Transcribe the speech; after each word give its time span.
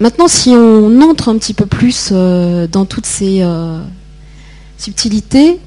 maintenant, 0.00 0.28
si 0.28 0.50
on 0.50 1.00
entre 1.02 1.28
un 1.28 1.38
petit 1.38 1.54
peu 1.54 1.66
plus 1.66 2.12
dans 2.12 2.84
toutes 2.84 3.06
ces 3.06 3.44
subtilités, 4.76 5.58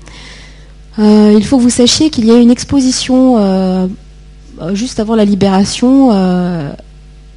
il 0.97 1.43
faut 1.43 1.57
que 1.57 1.63
vous 1.63 1.69
sachiez 1.69 2.09
qu'il 2.09 2.25
y 2.25 2.31
a 2.31 2.37
une 2.37 2.51
exposition 2.51 3.89
juste 4.73 4.99
avant 4.99 5.15
la 5.15 5.25
libération 5.25 6.11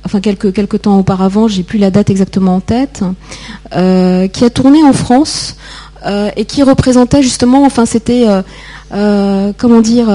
enfin 0.04 0.20
quelques, 0.20 0.82
temps 0.82 0.98
auparavant, 0.98 1.48
j'ai 1.48 1.62
plus 1.62 1.78
la 1.78 1.90
date 1.90 2.10
exactement 2.10 2.56
en 2.56 2.60
tête, 2.60 3.02
euh, 3.74 4.28
qui 4.28 4.44
a 4.44 4.50
tourné 4.50 4.82
en 4.82 4.92
France 4.92 5.56
euh, 6.06 6.30
et 6.36 6.44
qui 6.44 6.62
représentait 6.62 7.22
justement, 7.22 7.64
enfin 7.64 7.86
c'était, 7.86 8.26
euh, 8.92 9.52
comment 9.56 9.80
dire, 9.80 10.08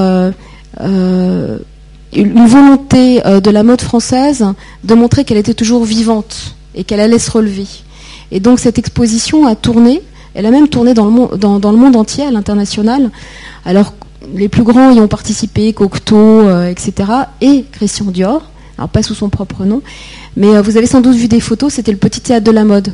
une 2.13 2.45
volonté 2.45 3.21
de 3.21 3.49
la 3.49 3.63
mode 3.63 3.81
française 3.81 4.45
de 4.83 4.93
montrer 4.93 5.23
qu'elle 5.23 5.37
était 5.37 5.53
toujours 5.53 5.83
vivante 5.85 6.55
et 6.79 6.83
qu'elle 6.83 6.99
allait 6.99 7.19
se 7.19 7.29
relever. 7.29 7.67
Et 8.31 8.39
donc 8.39 8.59
cette 8.59 8.79
exposition 8.79 9.45
a 9.45 9.55
tourné, 9.55 10.01
elle 10.33 10.45
a 10.45 10.51
même 10.51 10.67
tourné 10.67 10.93
dans 10.93 11.05
le 11.05 11.77
monde, 11.77 11.95
entier, 11.95 12.25
à 12.25 12.31
l'international. 12.31 13.11
Alors 13.65 13.93
les 14.33 14.49
plus 14.49 14.63
grands 14.63 14.91
y 14.91 14.99
ont 14.99 15.07
participé, 15.07 15.73
Cocteau, 15.73 16.49
etc. 16.65 17.11
et 17.41 17.65
Christian 17.71 18.05
Dior 18.05 18.49
alors 18.79 18.89
pas 18.89 19.03
sous 19.03 19.13
son 19.13 19.29
propre 19.29 19.65
nom, 19.65 19.81
mais 20.37 20.55
euh, 20.55 20.61
vous 20.61 20.77
avez 20.77 20.87
sans 20.87 21.01
doute 21.01 21.15
vu 21.15 21.27
des 21.27 21.41
photos, 21.41 21.73
c'était 21.73 21.91
le 21.91 21.97
petit 21.97 22.21
théâtre 22.21 22.45
de 22.45 22.51
la 22.51 22.63
mode. 22.63 22.93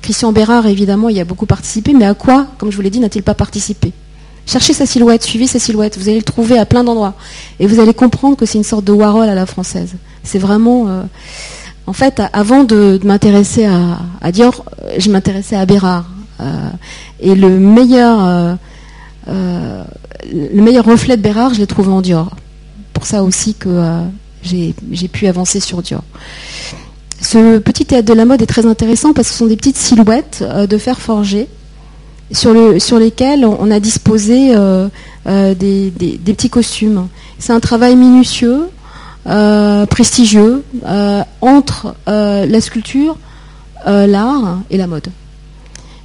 Christian 0.00 0.32
Bérard, 0.32 0.66
évidemment, 0.66 1.10
y 1.10 1.20
a 1.20 1.24
beaucoup 1.24 1.44
participé, 1.44 1.92
mais 1.92 2.06
à 2.06 2.14
quoi, 2.14 2.46
comme 2.56 2.70
je 2.72 2.76
vous 2.76 2.82
l'ai 2.82 2.88
dit, 2.88 2.98
n'a-t-il 2.98 3.22
pas 3.22 3.34
participé? 3.34 3.92
Cherchez 4.46 4.72
sa 4.72 4.86
silhouette, 4.86 5.22
suivez 5.22 5.46
sa 5.46 5.58
silhouette, 5.58 5.98
vous 5.98 6.08
allez 6.08 6.16
le 6.16 6.24
trouver 6.24 6.58
à 6.58 6.64
plein 6.64 6.82
d'endroits. 6.82 7.14
Et 7.60 7.66
vous 7.66 7.78
allez 7.78 7.92
comprendre 7.92 8.36
que 8.36 8.46
c'est 8.46 8.56
une 8.56 8.64
sorte 8.64 8.84
de 8.84 8.92
Warhol 8.92 9.28
à 9.28 9.34
la 9.34 9.46
française. 9.46 9.92
C'est 10.24 10.38
vraiment... 10.38 10.88
Euh, 10.88 11.02
en 11.86 11.92
fait, 11.92 12.22
avant 12.32 12.64
de, 12.64 13.00
m'intéresser 13.04 13.66
à, 13.66 14.32
Dior, 14.32 14.64
je 14.98 15.10
m'intéressais 15.10 15.56
à 15.56 15.66
Bérard. 15.66 16.08
Euh, 16.40 16.70
et 17.20 17.34
le 17.34 17.48
meilleur, 17.58 18.56
le 19.26 20.62
meilleur 20.62 20.84
reflet 20.84 21.16
de 21.16 21.22
Bérard, 21.22 21.54
je 21.54 21.60
l'ai 21.60 21.66
trouvé 21.66 21.90
en 21.90 22.00
Dior. 22.00 22.30
Pour 22.92 23.06
ça 23.06 23.22
aussi 23.22 23.54
que 23.54 24.02
j'ai 24.42 25.08
pu 25.08 25.26
avancer 25.26 25.60
sur 25.60 25.82
Dior. 25.82 26.02
Ce 27.22 27.58
petit 27.58 27.86
théâtre 27.86 28.08
de 28.08 28.14
la 28.14 28.24
mode 28.24 28.42
est 28.42 28.46
très 28.46 28.66
intéressant 28.66 29.12
parce 29.12 29.28
que 29.28 29.32
ce 29.32 29.38
sont 29.38 29.46
des 29.46 29.56
petites 29.56 29.76
silhouettes 29.76 30.40
euh, 30.42 30.66
de 30.66 30.76
fer 30.76 31.00
forgé 31.00 31.46
sur, 32.32 32.52
le, 32.52 32.80
sur 32.80 32.98
lesquelles 32.98 33.44
on 33.46 33.70
a 33.70 33.78
disposé 33.78 34.54
euh, 34.56 34.88
euh, 35.28 35.54
des, 35.54 35.92
petits 36.24 36.50
costumes. 36.50 37.06
C'est 37.38 37.52
un 37.52 37.60
travail 37.60 37.94
minutieux, 37.94 38.68
prestigieux, 39.24 40.64
entre 41.40 41.94
la 42.06 42.60
sculpture, 42.60 43.16
l'art 43.86 44.60
et 44.70 44.76
la 44.76 44.86
mode. 44.86 45.08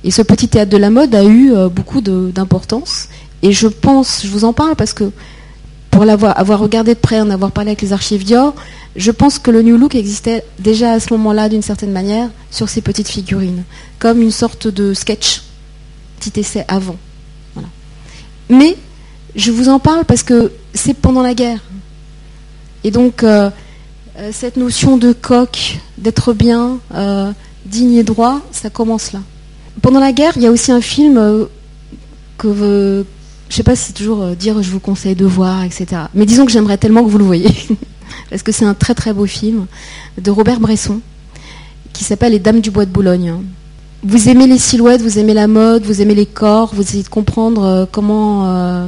Et 0.04 0.12
ce 0.12 0.22
petit 0.22 0.48
théâtre 0.48 0.72
de 0.72 0.78
la 0.78 0.90
mode 0.90 1.14
a 1.16 1.24
eu 1.24 1.54
beaucoup 1.70 2.02
d'importance. 2.02 3.10
Et 3.42 3.52
je 3.52 3.68
pense, 3.68 4.22
je 4.24 4.30
vous 4.30 4.46
en 4.46 4.54
parle 4.54 4.76
parce 4.76 4.94
que 4.94 5.12
pour 5.92 6.06
l'avoir 6.06 6.38
avoir 6.40 6.60
regardé 6.60 6.94
de 6.94 7.00
près, 7.00 7.20
en 7.20 7.30
avoir 7.30 7.52
parlé 7.52 7.72
avec 7.72 7.82
les 7.82 7.94
archives 7.94 8.24
Dior, 8.24 8.54
je 8.96 9.12
pense 9.12 9.40
que 9.40 9.52
le 9.52 9.62
New 9.62 9.78
Look 9.78 9.96
existait 9.96 10.44
déjà 10.60 10.92
à 10.92 11.00
ce 11.00 11.14
moment-là, 11.14 11.50
d'une 11.50 11.62
certaine 11.62 11.92
manière, 11.92 12.30
sur 12.52 12.70
ces 12.70 12.82
petites 12.82 13.08
figurines, 13.08 13.64
comme 14.00 14.22
une 14.22 14.32
sorte 14.32 14.68
de 14.68 14.94
sketch, 14.94 15.44
petit 16.20 16.40
essai 16.40 16.66
avant. 16.68 16.98
Mais 18.50 18.76
je 19.36 19.52
vous 19.52 19.70
en 19.70 19.80
parle 19.80 20.06
parce 20.06 20.24
que 20.24 20.52
c'est 20.74 20.94
pendant 20.94 21.22
la 21.22 21.34
guerre. 21.34 21.60
Et 22.88 22.92
donc, 22.92 23.22
euh, 23.26 23.50
euh, 24.18 24.30
cette 24.32 24.56
notion 24.56 24.96
de 24.96 25.12
coq, 25.12 25.78
d'être 25.98 26.32
bien, 26.32 26.80
euh, 26.96 27.34
digne 27.66 27.96
et 27.96 28.04
droit, 28.04 28.40
ça 28.54 28.70
commence 28.70 29.12
là. 29.12 29.20
Pendant 29.82 30.00
la 30.00 30.14
guerre, 30.14 30.32
il 30.38 30.44
y 30.44 30.46
a 30.46 30.52
aussi 30.52 30.72
un 30.72 30.80
film 30.80 31.48
que, 32.38 33.04
je 33.50 33.54
sais 33.54 33.64
pas 33.64 33.76
si 33.76 33.88
c'est 33.88 33.94
toujours 33.94 34.26
dire 34.38 34.64
je 34.64 34.72
vous 34.72 34.80
conseille 34.80 35.16
de 35.16 35.26
voir, 35.26 35.66
etc. 35.66 36.04
Mais 36.14 36.26
disons 36.26 36.46
que 36.46 36.52
j'aimerais 36.54 36.78
tellement 36.78 37.04
que 37.04 37.10
vous 37.10 37.18
le 37.18 37.26
voyez. 37.26 37.54
Parce 38.30 38.42
que 38.42 38.54
c'est 38.54 38.64
un 38.64 38.74
très 38.74 38.96
très 38.96 39.12
beau 39.12 39.26
film 39.26 39.66
de 40.18 40.32
Robert 40.32 40.62
Bresson 40.62 41.02
qui 41.92 42.06
s'appelle 42.06 42.32
Les 42.32 42.40
Dames 42.40 42.62
du 42.62 42.72
Bois 42.72 42.86
de 42.86 42.92
Boulogne. 42.92 43.34
Vous 44.02 44.30
aimez 44.30 44.48
les 44.48 44.60
silhouettes, 44.60 45.02
vous 45.02 45.20
aimez 45.20 45.34
la 45.34 45.48
mode, 45.48 45.84
vous 45.84 46.02
aimez 46.02 46.16
les 46.16 46.26
corps, 46.26 46.74
vous 46.74 46.84
essayez 46.84 47.04
de 47.04 47.10
comprendre 47.10 47.86
comment 47.92 48.88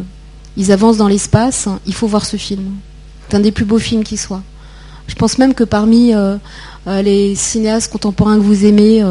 ils 0.55 0.71
avancent 0.71 0.97
dans 0.97 1.09
l'espace, 1.09 1.67
il 1.85 1.93
faut 1.93 2.07
voir 2.07 2.25
ce 2.25 2.37
film. 2.37 2.77
C'est 3.29 3.37
un 3.37 3.39
des 3.39 3.51
plus 3.51 3.65
beaux 3.65 3.79
films 3.79 4.03
qui 4.03 4.17
soit. 4.17 4.41
Je 5.07 5.15
pense 5.15 5.37
même 5.37 5.53
que 5.53 5.63
parmi 5.63 6.13
les 6.87 7.35
cinéastes 7.35 7.91
contemporains 7.91 8.37
que 8.37 8.43
vous 8.43 8.65
aimez, 8.65 9.03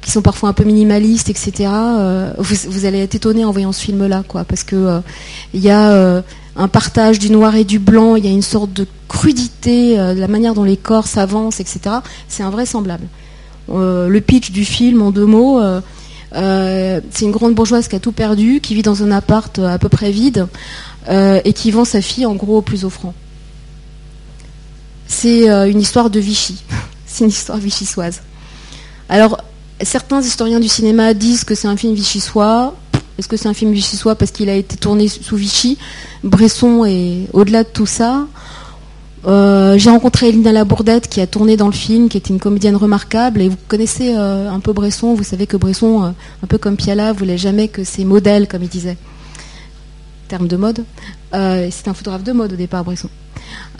qui 0.00 0.10
sont 0.10 0.22
parfois 0.22 0.48
un 0.48 0.52
peu 0.52 0.64
minimalistes, 0.64 1.30
etc. 1.30 1.70
Euh, 1.72 2.32
vous, 2.38 2.84
allez 2.86 3.00
être 3.00 3.14
étonné 3.14 3.44
en 3.44 3.52
voyant 3.52 3.72
ce 3.72 3.80
film-là, 3.80 4.24
quoi, 4.26 4.44
parce 4.44 4.64
que 4.64 4.76
euh, 4.76 5.00
il 5.54 5.60
y 5.60 5.70
a 5.70 5.90
euh, 5.92 6.22
un 6.56 6.68
partage 6.68 7.18
du 7.18 7.30
noir 7.30 7.54
et 7.54 7.64
du 7.64 7.78
blanc, 7.78 8.16
il 8.16 8.24
y 8.24 8.28
a 8.28 8.32
une 8.32 8.42
sorte 8.42 8.72
de 8.72 8.86
crudité, 9.08 9.96
de 9.96 10.20
la 10.20 10.28
manière 10.28 10.54
dont 10.54 10.64
les 10.64 10.76
corps 10.76 11.06
s'avancent, 11.06 11.60
etc. 11.60 11.96
C'est 12.28 12.42
invraisemblable. 12.42 13.06
le 13.68 14.18
pitch 14.20 14.50
du 14.52 14.64
film, 14.64 15.02
en 15.02 15.10
deux 15.10 15.26
mots, 15.26 15.60
c'est 16.32 17.22
une 17.22 17.30
grande 17.30 17.54
bourgeoise 17.54 17.88
qui 17.88 17.96
a 17.96 18.00
tout 18.00 18.12
perdu, 18.12 18.60
qui 18.60 18.74
vit 18.74 18.82
dans 18.82 19.02
un 19.02 19.10
appart 19.10 19.58
à 19.58 19.78
peu 19.78 19.88
près 19.88 20.10
vide, 20.12 20.46
et 21.10 21.52
qui 21.52 21.70
vend 21.72 21.84
sa 21.84 22.00
fille 22.00 22.24
en 22.24 22.34
gros 22.34 22.58
au 22.58 22.62
plus 22.62 22.84
offrant. 22.84 23.14
C'est 25.08 25.46
une 25.68 25.80
histoire 25.80 26.08
de 26.08 26.20
Vichy. 26.20 26.62
c'est 27.06 27.24
une 27.24 27.30
histoire 27.30 27.58
vichysoise. 27.58 28.22
Alors, 29.08 29.38
certains 29.82 30.20
historiens 30.20 30.60
du 30.60 30.68
cinéma 30.68 31.14
disent 31.14 31.44
que 31.44 31.54
c'est 31.54 31.68
un 31.68 31.76
film 31.76 31.94
vichysois. 31.94 32.74
Est-ce 33.18 33.28
que 33.28 33.36
c'est 33.36 33.48
un 33.48 33.54
film 33.54 33.72
vichysois 33.72 34.14
parce 34.14 34.30
qu'il 34.30 34.48
a 34.48 34.54
été 34.54 34.76
tourné 34.76 35.08
sous 35.08 35.36
Vichy? 35.36 35.78
Bresson 36.22 36.84
est 36.84 37.26
au-delà 37.32 37.64
de 37.64 37.68
tout 37.68 37.86
ça. 37.86 38.26
Euh, 39.26 39.76
j'ai 39.76 39.90
rencontré 39.90 40.28
Elina 40.28 40.52
Labourdette 40.52 41.08
qui 41.08 41.20
a 41.20 41.26
tourné 41.26 41.56
dans 41.56 41.66
le 41.66 41.72
film, 41.72 42.08
qui 42.08 42.16
était 42.16 42.32
une 42.32 42.40
comédienne 42.40 42.76
remarquable. 42.76 43.42
Et 43.42 43.48
vous 43.48 43.56
connaissez 43.68 44.14
euh, 44.16 44.50
un 44.50 44.60
peu 44.60 44.72
Bresson, 44.72 45.14
vous 45.14 45.24
savez 45.24 45.46
que 45.46 45.56
Bresson, 45.56 46.04
euh, 46.04 46.08
un 46.42 46.46
peu 46.46 46.56
comme 46.56 46.76
Piala, 46.76 47.12
voulait 47.12 47.36
jamais 47.36 47.68
que 47.68 47.84
ses 47.84 48.04
modèles, 48.04 48.48
comme 48.48 48.62
il 48.62 48.68
disait, 48.68 48.96
terme 50.30 50.48
de 50.48 50.56
mode, 50.56 50.84
c'est 51.32 51.88
un 51.88 51.94
photographe 51.94 52.24
de 52.24 52.32
mode 52.32 52.52
au 52.52 52.56
départ, 52.56 52.84
Bresson. 52.84 53.10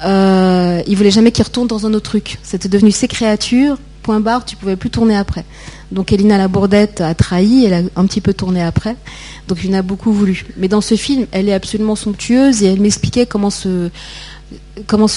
il 0.04 0.94
voulait 0.96 1.10
jamais 1.10 1.32
qu'il 1.32 1.44
retourne 1.44 1.68
dans 1.68 1.86
un 1.86 1.94
autre 1.94 2.10
truc. 2.10 2.38
C'était 2.42 2.68
devenu 2.68 2.90
ses 2.90 3.08
créatures, 3.08 3.78
point 4.02 4.20
barre, 4.20 4.44
tu 4.44 4.56
pouvais 4.56 4.76
plus 4.76 4.90
tourner 4.90 5.16
après. 5.16 5.44
Donc 5.92 6.12
Elina 6.12 6.38
Labourdette 6.38 7.00
a 7.00 7.14
trahi, 7.14 7.64
elle 7.66 7.74
a 7.74 7.82
un 7.96 8.06
petit 8.06 8.20
peu 8.20 8.34
tourné 8.34 8.62
après. 8.62 8.96
Donc 9.48 9.58
il 9.64 9.74
en 9.74 9.78
a 9.78 9.82
beaucoup 9.82 10.12
voulu. 10.12 10.44
Mais 10.56 10.68
dans 10.68 10.80
ce 10.80 10.94
film, 10.94 11.26
elle 11.32 11.48
est 11.48 11.52
absolument 11.52 11.96
somptueuse 11.96 12.62
et 12.62 12.66
elle 12.66 12.80
m'expliquait 12.80 13.26
comment 13.26 13.50
ce, 13.50 13.90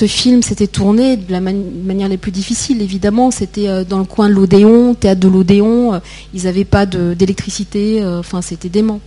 film 0.07 0.41
s'était 0.41 0.67
tourné 0.67 1.17
de 1.17 1.31
la 1.31 1.41
manière 1.41 2.09
les 2.09 2.17
plus 2.17 2.31
difficiles. 2.31 2.81
Évidemment, 2.81 3.31
c'était 3.31 3.67
euh, 3.67 3.83
dans 3.83 3.99
le 3.99 4.05
coin 4.05 4.29
de 4.29 4.33
l'Odéon, 4.33 4.95
théâtre 4.95 5.21
de 5.21 5.27
l'Odéon. 5.27 5.93
Euh, 5.93 5.99
ils 6.33 6.43
n'avaient 6.43 6.65
pas 6.65 6.85
d'électricité. 6.85 8.01
Euh, 8.01 8.19
enfin, 8.19 8.41
c'était 8.41 8.69
dément. 8.69 8.99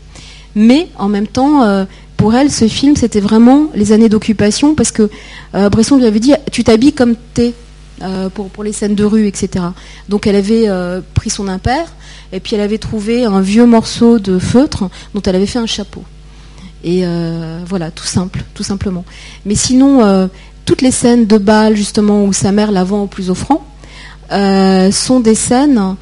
Mais 0.54 0.88
en 0.96 1.08
même 1.08 1.26
temps, 1.26 1.86
pour 2.16 2.34
elle, 2.34 2.50
ce 2.50 2.66
film, 2.68 2.96
c'était 2.96 3.20
vraiment 3.20 3.70
les 3.74 3.92
années 3.92 4.08
d'occupation 4.08 4.74
parce 4.74 4.90
que 4.90 5.10
Bresson 5.52 5.98
lui 5.98 6.06
avait 6.06 6.20
dit 6.20 6.32
Tu 6.50 6.64
t'habilles 6.64 6.92
comme 6.92 7.14
t'es. 7.34 7.54
Euh, 8.02 8.28
pour, 8.28 8.50
pour, 8.50 8.62
les 8.62 8.74
scènes 8.74 8.94
de 8.94 9.04
rue, 9.04 9.26
etc. 9.26 9.64
Donc 10.10 10.26
elle 10.26 10.36
avait 10.36 10.68
euh, 10.68 11.00
pris 11.14 11.30
son 11.30 11.48
impair 11.48 11.86
et 12.30 12.40
puis 12.40 12.54
elle 12.54 12.60
avait 12.60 12.76
trouvé 12.76 13.24
un 13.24 13.40
vieux 13.40 13.64
morceau 13.64 14.18
de 14.18 14.38
feutre 14.38 14.90
dont 15.14 15.22
elle 15.22 15.34
avait 15.34 15.46
fait 15.46 15.58
un 15.58 15.66
chapeau. 15.66 16.04
Et 16.84 17.06
euh, 17.06 17.60
voilà, 17.66 17.90
tout 17.90 18.04
simple, 18.04 18.44
tout 18.52 18.62
simplement. 18.62 19.06
Mais 19.46 19.54
sinon, 19.54 20.28
toutes 20.66 20.82
les 20.82 20.90
scènes 20.90 21.26
de 21.26 21.38
bal, 21.38 21.74
justement, 21.74 22.24
où 22.24 22.34
sa 22.34 22.52
mère 22.52 22.70
la 22.70 22.84
vend 22.84 23.04
au 23.04 23.06
plus 23.06 23.30
offrant, 23.30 23.64
sont 24.30 25.20
des 25.20 25.34
scènes 25.34 25.96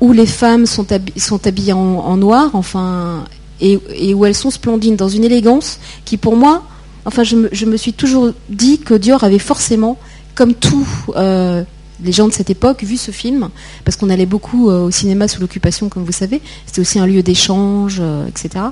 où 0.00 0.12
les 0.12 0.26
femmes 0.26 0.64
sont, 0.64 0.86
sont 1.16 1.46
habillées 1.46 1.72
en, 1.72 2.16
noir, 2.16 2.50
enfin, 2.52 3.24
et, 3.60 4.14
où 4.14 4.24
elles 4.24 4.34
sont 4.34 4.50
splendines, 4.50 4.96
dans 4.96 5.08
une 5.08 5.24
élégance 5.24 5.78
qui, 6.04 6.16
pour 6.16 6.36
moi, 6.36 6.62
enfin, 7.04 7.22
je 7.22 7.36
me, 7.36 7.48
je 7.52 7.66
me 7.66 7.76
suis 7.76 7.92
toujours 7.92 8.30
dit 8.48 8.78
que 8.78 8.94
Dior 8.94 9.24
avait 9.24 9.38
forcément 9.38 9.98
comme 10.34 10.54
tous 10.54 10.88
euh, 11.16 11.62
les 12.02 12.12
gens 12.12 12.26
de 12.26 12.32
cette 12.32 12.50
époque, 12.50 12.82
vu 12.82 12.96
ce 12.96 13.10
film, 13.10 13.50
parce 13.84 13.96
qu'on 13.96 14.10
allait 14.10 14.26
beaucoup 14.26 14.70
euh, 14.70 14.86
au 14.86 14.90
cinéma 14.90 15.28
sous 15.28 15.40
l'occupation, 15.40 15.88
comme 15.88 16.04
vous 16.04 16.12
savez, 16.12 16.40
c'était 16.66 16.80
aussi 16.80 16.98
un 16.98 17.06
lieu 17.06 17.22
d'échange, 17.22 17.98
euh, 18.00 18.26
etc. 18.26 18.66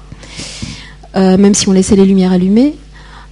même 1.14 1.54
si 1.54 1.68
on 1.68 1.72
laissait 1.72 1.96
les 1.96 2.06
lumières 2.06 2.32
allumées. 2.32 2.74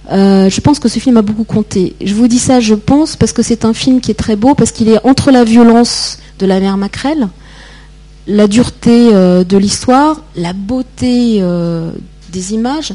je 0.09 0.61
pense 0.61 0.79
que 0.79 0.87
ce 0.87 0.99
film 0.99 1.17
a 1.17 1.21
beaucoup 1.21 1.43
compté. 1.43 1.95
Je 2.01 2.13
vous 2.13 2.27
dis 2.27 2.39
ça, 2.39 2.59
je 2.59 2.75
pense, 2.75 3.15
parce 3.15 3.33
que 3.33 3.41
c'est 3.41 3.65
un 3.65 3.73
film 3.73 3.99
qui 3.99 4.11
est 4.11 4.19
très 4.19 4.35
beau, 4.35 4.55
parce 4.55 4.71
qu'il 4.71 4.87
est 4.89 5.05
entre 5.05 5.31
la 5.31 5.43
violence 5.43 6.19
de 6.39 6.45
la 6.45 6.59
mère 6.59 6.77
Macrel, 6.77 7.27
la 8.31 8.47
dureté 8.47 9.11
de 9.11 9.57
l'histoire, 9.57 10.23
la 10.35 10.53
beauté 10.53 11.41
des 12.31 12.53
images, 12.53 12.93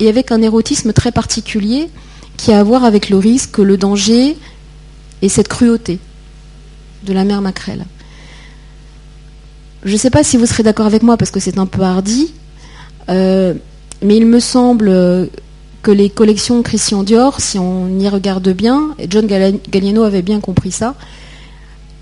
et 0.00 0.08
avec 0.08 0.32
un 0.32 0.42
érotisme 0.42 0.92
très 0.92 1.12
particulier 1.12 1.88
qui 2.36 2.52
a 2.52 2.60
à 2.60 2.62
voir 2.62 2.84
avec 2.84 3.10
le 3.10 3.16
risque, 3.16 3.58
le 3.58 3.76
danger, 3.76 4.36
et 5.22 5.28
cette 5.28 5.48
cruauté. 5.48 5.98
de 7.04 7.12
la 7.12 7.24
mère 7.24 7.42
Macrel. 7.42 7.84
Je 9.84 9.92
ne 9.92 9.96
sais 9.98 10.10
pas 10.10 10.24
si 10.24 10.38
vous 10.38 10.46
serez 10.46 10.62
d'accord 10.62 10.86
avec 10.86 11.02
moi 11.02 11.18
parce 11.18 11.30
que 11.30 11.40
c'est 11.40 11.58
un 11.58 11.66
peu 11.66 11.82
hardi, 11.82 12.32
euh, 13.10 13.52
mais 14.02 14.16
il 14.16 14.26
me 14.26 14.40
semble 14.40 15.28
que 15.82 15.90
les 15.90 16.08
collections 16.08 16.62
Christian 16.62 17.02
Dior, 17.02 17.40
si 17.40 17.58
on 17.58 17.98
y 17.98 18.08
regarde 18.08 18.48
bien, 18.48 18.94
et 18.98 19.06
John 19.10 19.26
Galliano 19.26 20.02
avait 20.02 20.22
bien 20.22 20.40
compris 20.40 20.72
ça, 20.72 20.94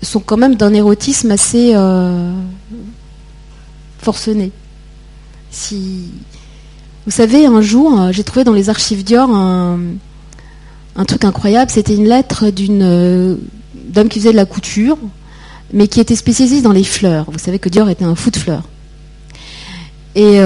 sont 0.03 0.19
quand 0.19 0.37
même 0.37 0.55
d'un 0.55 0.73
érotisme 0.73 1.31
assez 1.31 1.73
euh, 1.75 2.31
forcené. 3.99 4.51
Si, 5.51 6.09
vous 7.05 7.11
savez, 7.11 7.45
un 7.45 7.61
jour, 7.61 7.99
euh, 7.99 8.11
j'ai 8.11 8.23
trouvé 8.23 8.43
dans 8.43 8.53
les 8.53 8.69
archives 8.69 9.03
Dior 9.03 9.29
un, 9.29 9.79
truc 11.07 11.25
incroyable. 11.25 11.71
C'était 11.71 11.95
une 11.95 12.07
lettre 12.07 12.49
d'une 12.49 12.81
euh, 12.83 13.35
dame 13.73 14.09
qui 14.09 14.19
faisait 14.19 14.31
de 14.31 14.37
la 14.37 14.45
couture, 14.45 14.97
mais 15.71 15.87
qui 15.87 15.99
était 15.99 16.15
spécialisée 16.15 16.61
dans 16.61 16.71
les 16.71 16.83
fleurs. 16.83 17.25
Vous 17.31 17.39
savez 17.39 17.59
que 17.59 17.69
Dior 17.69 17.89
était 17.89 18.05
un 18.05 18.15
fou 18.15 18.31
de 18.31 18.37
fleurs. 18.37 18.63
Et 20.15 20.37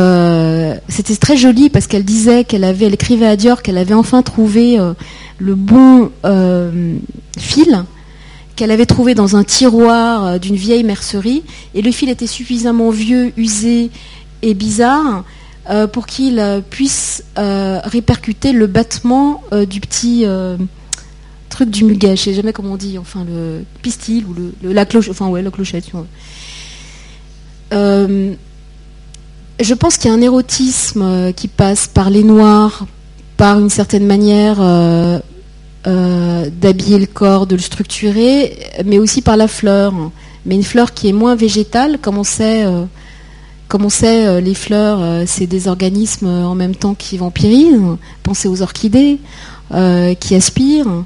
c'était 0.88 1.18
très 1.18 1.36
joli 1.36 1.70
parce 1.70 1.88
qu'elle 1.88 2.06
disait 2.06 2.46
qu'elle 2.46 2.64
avait, 2.64 2.86
elle 2.86 2.94
écrivait 2.94 3.28
à 3.28 3.36
Dior 3.36 3.62
qu'elle 3.62 3.78
avait 3.78 3.94
enfin 3.94 4.22
trouvé 4.22 4.80
le 5.40 5.56
bon 5.56 6.10
fil 7.38 7.84
qu'elle 8.58 8.72
avait 8.72 8.86
trouvé 8.86 9.16
dans 9.16 9.38
un 9.38 9.46
tiroir 9.46 10.38
d'une 10.42 10.58
vieille 10.58 10.84
mercerie. 10.84 11.44
Et 11.74 11.82
le 11.82 11.92
fil 11.92 12.10
était 12.10 12.28
suffisamment 12.28 12.90
vieux, 12.90 13.32
usé 13.38 13.90
et 14.42 14.54
bizarre 14.54 15.24
euh, 15.70 15.86
pour 15.86 16.06
qu'il 16.06 16.40
euh, 16.40 16.62
puisse 16.62 17.26
euh, 17.38 17.82
répercuter 17.84 18.54
le 18.54 18.68
battement 18.68 19.44
du 19.68 19.82
petit 19.82 20.26
truc 21.50 21.70
du 21.70 21.84
muguet, 21.86 22.16
je 22.16 22.24
sais 22.24 22.34
jamais 22.34 22.54
comment 22.54 22.74
on 22.74 22.78
dit, 22.78 22.98
enfin 22.98 23.26
le 23.28 23.64
pistil 23.82 24.26
ou 24.26 24.34
le, 24.34 24.74
la 24.74 24.86
cloche, 24.86 25.10
enfin 25.10 25.28
ouais, 25.28 25.42
la 25.42 25.50
clochette. 25.50 25.86
je 27.72 28.36
pense 29.74 29.98
qu'il 29.98 30.10
y 30.10 30.14
a 30.14 30.16
un 30.16 30.22
érotisme 30.22 31.34
qui 31.34 31.48
passe 31.48 31.88
par 31.88 32.10
les 32.10 32.24
noirs, 32.24 32.86
par 33.38 33.60
une 33.60 33.70
certaine 33.70 34.06
manière 34.06 34.58
d'habiller 35.88 37.00
le 37.00 37.06
corps, 37.06 37.48
de 37.48 37.56
le 37.56 37.62
structurer, 37.62 38.58
mais 38.86 39.00
aussi 39.00 39.22
par 39.22 39.38
la 39.38 39.48
fleur. 39.48 39.94
Mais 40.46 40.56
une 40.56 40.64
fleur 40.64 40.94
qui 40.94 41.08
est 41.08 41.14
moins 41.14 41.36
végétale, 41.36 41.98
comme 42.00 42.18
on 42.18 42.24
sait 42.24 42.66
sait, 43.90 44.26
euh, 44.26 44.42
les 44.42 44.54
fleurs, 44.54 45.00
euh, 45.02 45.24
c'est 45.26 45.48
des 45.48 45.68
organismes 45.68 46.28
euh, 46.28 46.46
en 46.46 46.56
même 46.56 46.76
temps 46.76 46.96
qui 46.96 47.18
vampirisent. 47.18 47.80
Pensez 48.24 48.48
aux 48.48 48.62
orchidées, 48.62 49.20
qui 50.20 50.36
aspirent, 50.36 51.04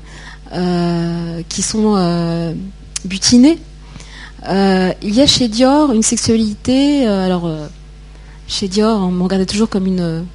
qui 1.49 1.61
sont 1.63 2.55
butinées. 3.05 3.57
il 4.47 5.15
y 5.15 5.21
a 5.21 5.25
chez 5.25 5.47
Dior 5.47 5.91
une 5.93 6.03
sexualité. 6.03 7.07
alors, 7.07 7.49
chez 8.47 8.67
Dior, 8.67 9.01
on 9.01 9.11
me 9.11 9.23
regardait 9.23 9.47
toujours 9.47 9.67
comme 9.67 9.87
une. 9.87 10.25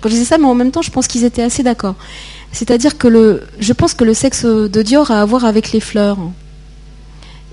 quand 0.00 0.08
je 0.08 0.14
disais 0.14 0.24
ça, 0.24 0.38
mais 0.38 0.46
en 0.46 0.54
même 0.54 0.70
temps, 0.70 0.82
je 0.82 0.90
pense 0.92 1.08
qu'ils 1.08 1.24
étaient 1.24 1.42
assez 1.42 1.64
d'accord. 1.64 1.96
C'est-à-dire 2.52 2.98
que 2.98 3.42
je 3.58 3.72
pense 3.72 3.94
que 3.94 4.04
le 4.04 4.14
sexe 4.14 4.44
de 4.44 4.82
Dior 4.82 5.10
a 5.10 5.22
à 5.22 5.24
voir 5.24 5.44
avec 5.44 5.72
les 5.72 5.80
fleurs. 5.80 6.18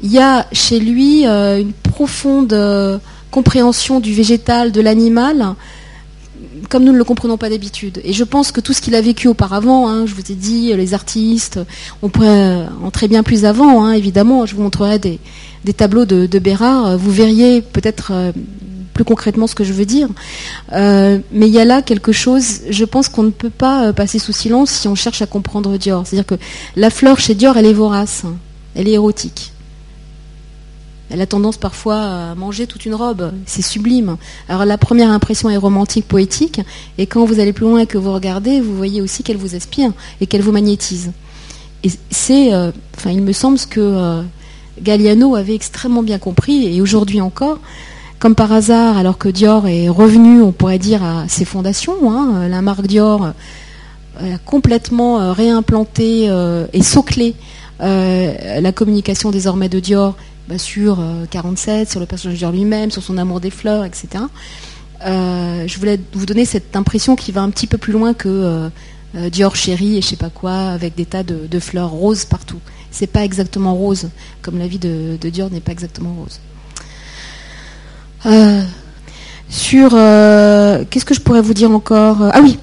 Il 0.04 0.12
y 0.12 0.20
a 0.20 0.46
chez 0.52 0.80
lui 0.80 1.26
une 1.26 1.74
profonde 1.74 2.54
compréhension 3.32 4.00
du 4.00 4.14
végétal, 4.14 4.72
de 4.72 4.82
l'animal, 4.82 5.56
comme 6.70 6.84
nous 6.84 6.92
ne 6.92 6.98
le 6.98 7.04
comprenons 7.04 7.38
pas 7.38 7.50
d'habitude. 7.50 8.02
Et 8.04 8.14
je 8.14 8.24
pense 8.24 8.52
que 8.52 8.62
tout 8.62 8.74
ce 8.74 8.82
qu'il 8.82 8.96
a 8.96 9.02
vécu 9.02 9.28
auparavant, 9.28 9.88
hein, 9.88 10.06
je 10.06 10.14
vous 10.14 10.32
ai 10.32 10.36
dit, 10.36 10.74
les 10.74 10.94
artistes, 10.94 11.60
on 12.02 12.10
pourrait 12.10 12.66
entrer 12.84 13.08
bien 13.08 13.24
plus 13.24 13.46
avant, 13.46 13.84
hein, 13.84 13.94
évidemment, 13.94 14.46
je 14.46 14.56
vous 14.56 14.64
montrerai 14.64 15.00
des, 15.00 15.20
tableaux 15.74 16.06
de, 16.06 16.40
Bérard, 16.40 16.98
vous 16.98 17.12
verriez 17.12 17.62
peut-être 17.62 18.12
euh, 18.14 18.32
plus 19.00 19.06
concrètement 19.06 19.48
ce 19.48 19.56
que 19.56 19.64
je 19.64 19.72
veux 19.72 19.86
dire. 19.86 20.10
Euh, 20.74 21.20
mais 21.32 21.48
il 21.48 21.54
y 21.54 21.60
a 21.60 21.64
là 21.64 21.82
quelque 21.82 22.12
chose, 22.12 22.60
je 22.70 22.84
pense 22.84 23.08
qu'on 23.08 23.24
ne 23.24 23.30
peut 23.30 23.50
pas 23.50 23.86
euh, 23.86 23.94
passer 23.94 24.20
sous 24.20 24.34
silence 24.34 24.72
si 24.72 24.90
on 24.90 24.96
cherche 24.96 25.22
à 25.22 25.26
comprendre 25.26 25.78
Dior. 25.78 26.06
C'est-à-dire 26.06 26.26
que 26.26 26.36
la 26.76 26.90
fleur 26.90 27.18
chez 27.18 27.34
Dior, 27.34 27.56
elle 27.56 27.66
est 27.66 27.72
vorace, 27.72 28.24
elle 28.76 28.90
est 28.90 28.94
érotique. 28.94 29.54
Elle 31.10 31.22
a 31.22 31.26
tendance 31.26 31.56
parfois 31.56 31.96
à 31.96 32.36
manger 32.36 32.68
toute 32.68 32.86
une 32.86 32.94
robe. 32.94 33.32
C'est 33.46 33.62
sublime. 33.62 34.18
Alors 34.50 34.66
la 34.66 34.78
première 34.78 35.12
impression 35.12 35.50
est 35.50 35.56
romantique, 35.56 36.06
poétique, 36.06 36.60
et 36.98 37.08
quand 37.08 37.24
vous 37.24 37.40
allez 37.40 37.54
plus 37.54 37.66
loin 37.66 37.80
et 37.80 37.88
que 37.88 37.98
vous 37.98 38.12
regardez, 38.12 38.60
vous 38.60 38.76
voyez 38.76 39.00
aussi 39.00 39.24
qu'elle 39.24 39.38
vous 39.38 39.56
aspire 39.56 39.94
et 40.20 40.28
qu'elle 40.28 40.42
vous 40.42 40.52
magnétise. 40.52 41.14
Et 41.86 41.90
c'est, 42.10 42.54
euh, 42.54 42.72
enfin, 42.98 43.12
il 43.12 43.22
me 43.22 43.32
semble 43.32 43.58
ce 43.58 43.66
que 43.66 44.24
Galliano 44.82 45.36
avait 45.36 45.56
extrêmement 45.56 46.04
bien 46.04 46.20
compris, 46.20 46.76
et 46.76 46.82
aujourd'hui 46.82 47.22
encore, 47.22 47.60
comme 48.20 48.36
par 48.36 48.52
hasard, 48.52 48.98
alors 48.98 49.18
que 49.18 49.30
Dior 49.30 49.68
est 49.68 49.90
revenu, 49.90 50.42
on 50.42 50.52
pourrait 50.52 50.80
dire, 50.80 51.04
à 51.04 51.28
ses 51.28 51.46
fondations, 51.46 52.12
hein, 52.12 52.48
la 52.48 52.62
marque 52.62 52.86
Dior 52.86 53.28
a 54.20 54.38
complètement 54.46 55.32
réimplanté 55.32 56.30
et 56.74 56.84
soclé 56.84 57.36
la 57.80 58.72
communication 58.74 59.32
désormais 59.32 59.70
de 59.70 59.80
Dior 59.80 60.16
bah, 60.50 60.58
sur 60.58 60.98
47, 61.30 61.88
euh, 61.88 61.92
sur 61.92 62.00
le 62.00 62.08
personnage 62.08 62.34
de 62.34 62.40
Dior 62.40 62.52
lui-même, 62.52 62.90
sur 62.90 63.04
son 63.04 63.20
amour 63.20 63.40
des 63.40 63.52
fleurs, 63.52 63.86
etc. 63.86 64.24
Euh, 65.06 65.68
je 65.68 65.78
voulais 65.78 66.00
vous 66.14 66.26
donner 66.26 66.44
cette 66.44 66.76
impression 66.76 67.16
qui 67.16 67.32
va 67.32 67.42
un 67.42 67.52
petit 67.52 67.68
peu 67.68 67.78
plus 67.78 67.94
loin 67.94 68.16
que 68.16 68.28
euh, 69.16 69.30
Dior 69.30 69.56
chéri 69.56 69.98
et 69.98 70.02
je 70.02 70.08
sais 70.08 70.16
pas 70.16 70.32
quoi, 70.32 70.54
avec 70.54 70.96
des 70.96 71.06
tas 71.06 71.22
de, 71.22 71.60
fleurs 71.60 71.92
roses 71.92 72.26
partout. 72.26 72.60
C'est 72.90 73.08
pas 73.08 73.24
exactement 73.24 73.76
rose, 73.76 74.10
comme 74.42 74.58
la 74.58 74.66
vie 74.66 74.80
de, 74.80 75.18
Dior 75.22 75.52
n'est 75.52 75.60
pas 75.60 75.72
exactement 75.72 76.16
rose. 76.18 76.40
Sur 79.50 79.92
qu'est-ce 79.92 81.06
que 81.06 81.14
je 81.14 81.22
pourrais 81.22 81.42
vous 81.42 81.54
dire 81.54 81.72
encore 81.72 82.18
Ah 82.34 82.42
oui, 82.42 82.58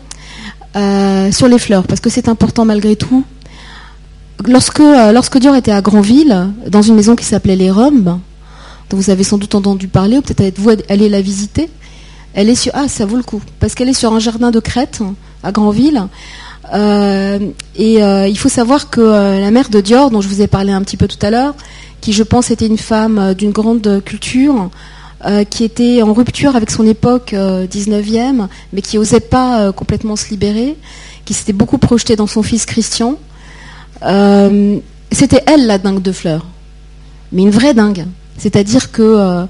sur 1.32 1.48
les 1.48 1.58
fleurs, 1.58 1.84
parce 1.84 2.00
que 2.00 2.10
c'est 2.10 2.28
important 2.28 2.64
malgré 2.64 2.96
tout 2.96 3.24
lorsque, 4.44 4.80
euh, 4.80 5.20
Dior 5.40 5.56
était 5.56 5.72
à 5.72 5.80
Granville, 5.80 6.48
dans 6.68 6.82
une 6.82 6.94
maison 6.94 7.16
qui 7.16 7.24
s'appelait 7.24 7.56
Les 7.56 7.70
Roms, 7.70 8.20
dont 8.90 8.96
vous 8.96 9.10
avez 9.10 9.24
sans 9.24 9.38
doute 9.38 9.54
entendu 9.54 9.88
parler, 9.88 10.18
ou 10.18 10.22
peut-être 10.22 10.40
êtes-vous 10.40 10.70
allé 10.88 11.08
la 11.08 11.20
visiter, 11.20 11.68
elle 12.34 12.48
est 12.48 12.54
sur. 12.54 12.72
Ah, 12.74 12.88
ça 12.88 13.06
vaut 13.06 13.16
le 13.16 13.22
coup, 13.22 13.40
parce 13.60 13.74
qu'elle 13.74 13.88
est 13.88 13.94
sur 13.94 14.12
un 14.12 14.20
jardin 14.20 14.50
de 14.50 14.60
Crète, 14.60 15.00
à 15.42 15.52
Granville. 15.52 16.06
Euh, 16.74 17.38
et 17.76 18.02
euh, 18.02 18.26
il 18.26 18.36
faut 18.36 18.48
savoir 18.48 18.90
que 18.90 19.00
la 19.00 19.50
mère 19.50 19.68
de 19.68 19.80
Dior, 19.80 20.10
dont 20.10 20.20
je 20.20 20.28
vous 20.28 20.42
ai 20.42 20.46
parlé 20.46 20.72
un 20.72 20.82
petit 20.82 20.96
peu 20.96 21.08
tout 21.08 21.24
à 21.24 21.30
l'heure, 21.30 21.54
qui 22.00 22.12
je 22.12 22.22
pense 22.22 22.50
était 22.50 22.66
une 22.66 22.78
femme 22.78 23.34
d'une 23.34 23.52
grande 23.52 24.02
culture, 24.04 24.70
qui 25.50 25.64
était 25.64 26.02
en 26.02 26.12
rupture 26.12 26.54
avec 26.54 26.70
son 26.70 26.86
époque 26.86 27.32
19e, 27.32 28.48
mais 28.72 28.80
qui 28.80 28.96
n'osait 28.96 29.20
pas 29.20 29.72
complètement 29.72 30.14
se 30.16 30.30
libérer, 30.30 30.76
qui 31.24 31.34
s'était 31.34 31.52
beaucoup 31.52 31.78
projetée 31.78 32.16
dans 32.16 32.26
son 32.26 32.42
fils 32.42 32.64
Christian, 32.64 33.18
euh, 34.02 34.78
c'était 35.12 35.42
elle 35.46 35.66
la 35.66 35.78
dingue 35.78 36.02
de 36.02 36.12
fleurs, 36.12 36.46
mais 37.32 37.42
une 37.42 37.50
vraie 37.50 37.74
dingue. 37.74 38.06
C'est-à-dire 38.38 38.92
que 38.92 39.02
euh, 39.02 39.46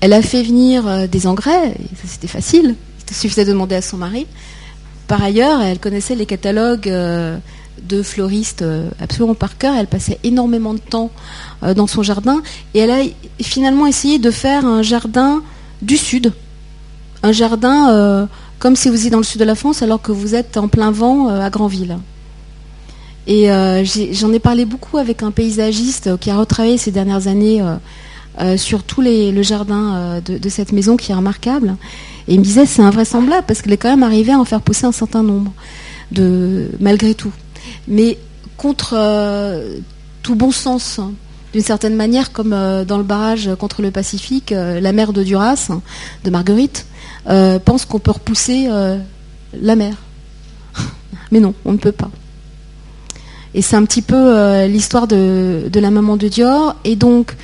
elle 0.00 0.12
a 0.12 0.22
fait 0.22 0.42
venir 0.42 0.86
euh, 0.86 1.06
des 1.06 1.26
engrais, 1.26 1.74
c'était 2.06 2.28
facile, 2.28 2.74
il 3.08 3.16
suffisait 3.16 3.44
de 3.44 3.50
demander 3.50 3.74
à 3.74 3.82
son 3.82 3.96
mari. 3.96 4.26
Par 5.08 5.22
ailleurs, 5.22 5.60
elle 5.60 5.80
connaissait 5.80 6.14
les 6.14 6.26
catalogues 6.26 6.88
de 6.88 8.02
fleuristes 8.04 8.64
absolument 9.00 9.34
par 9.34 9.58
cœur. 9.58 9.74
Elle 9.74 9.88
passait 9.88 10.20
énormément 10.22 10.72
de 10.72 10.78
temps 10.78 11.10
dans 11.62 11.86
son 11.86 12.02
jardin 12.02 12.40
et 12.74 12.78
elle 12.78 12.90
a 12.90 13.00
finalement 13.42 13.86
essayé 13.86 14.18
de 14.18 14.30
faire 14.30 14.64
un 14.64 14.82
jardin 14.82 15.42
du 15.82 15.96
sud, 15.96 16.32
un 17.22 17.32
jardin 17.32 18.28
comme 18.58 18.76
si 18.76 18.88
vous 18.88 18.96
étiez 18.96 19.10
dans 19.10 19.18
le 19.18 19.24
sud 19.24 19.40
de 19.40 19.44
la 19.44 19.54
France 19.54 19.82
alors 19.82 20.00
que 20.00 20.12
vous 20.12 20.34
êtes 20.34 20.56
en 20.56 20.68
plein 20.68 20.90
vent 20.90 21.28
à 21.28 21.50
Granville. 21.50 21.98
Et 23.26 23.50
euh, 23.50 23.84
j'en 23.84 24.32
ai, 24.32 24.38
parlé 24.38 24.64
beaucoup 24.64 24.98
avec 24.98 25.22
un 25.22 25.30
paysagiste 25.30 26.18
qui 26.18 26.30
a 26.30 26.36
retravaillé 26.36 26.78
ces 26.78 26.90
dernières 26.90 27.28
années 27.28 27.62
euh, 27.62 27.76
euh, 28.40 28.56
sur 28.56 28.82
tout 28.82 29.02
le 29.02 29.42
jardin 29.42 30.20
de, 30.24 30.48
cette 30.48 30.72
maison 30.72 30.96
qui 30.96 31.12
est 31.12 31.14
remarquable. 31.14 31.76
Et 32.26 32.34
il 32.34 32.40
me 32.40 32.44
disait 32.44 32.66
c'est 32.66 32.82
invraisemblable 32.82 33.44
parce 33.46 33.62
qu'elle 33.62 33.72
est 33.72 33.76
quand 33.76 33.90
même 33.90 34.02
arrivée 34.02 34.32
à 34.32 34.38
en 34.38 34.44
faire 34.44 34.60
pousser 34.60 34.86
un 34.86 34.92
certain 34.92 35.22
nombre, 35.22 35.52
de, 36.12 36.70
malgré 36.80 37.14
tout. 37.14 37.32
Mais 37.86 38.18
contre 38.56 38.96
tout 40.22 40.34
bon 40.34 40.50
sens, 40.50 40.98
hein, 40.98 41.12
d'une 41.52 41.62
certaine 41.62 41.96
manière, 41.96 42.32
comme 42.32 42.50
dans 42.50 42.98
le 42.98 43.04
barrage 43.04 43.50
contre 43.58 43.82
le 43.82 43.90
Pacifique, 43.90 44.50
la 44.50 44.92
mer 44.92 45.12
de 45.12 45.22
Duras, 45.22 45.70
de 46.24 46.30
Marguerite, 46.30 46.86
pense 47.64 47.84
qu'on 47.84 47.98
peut 47.98 48.12
repousser 48.12 48.68
la 49.60 49.76
mer. 49.76 49.94
Mais 51.32 51.40
non, 51.40 51.54
on 51.64 51.72
ne 51.72 51.78
peut 51.78 51.92
pas. 51.92 52.10
Et 53.54 53.62
c'est 53.62 53.76
un 53.76 53.84
petit 53.84 54.02
peu 54.02 54.16
euh, 54.16 54.66
l'histoire 54.66 55.06
de, 55.06 55.70
la 55.72 55.90
maman 55.90 56.16
de 56.16 56.28
Dior. 56.28 56.76
Et 56.84 56.96
donc, 56.96 57.36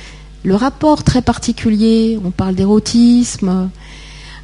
le 0.43 0.55
rapport 0.55 1.03
très 1.03 1.21
particulier, 1.21 2.17
on 2.23 2.31
parle 2.31 2.55
d'érotisme, 2.55 3.69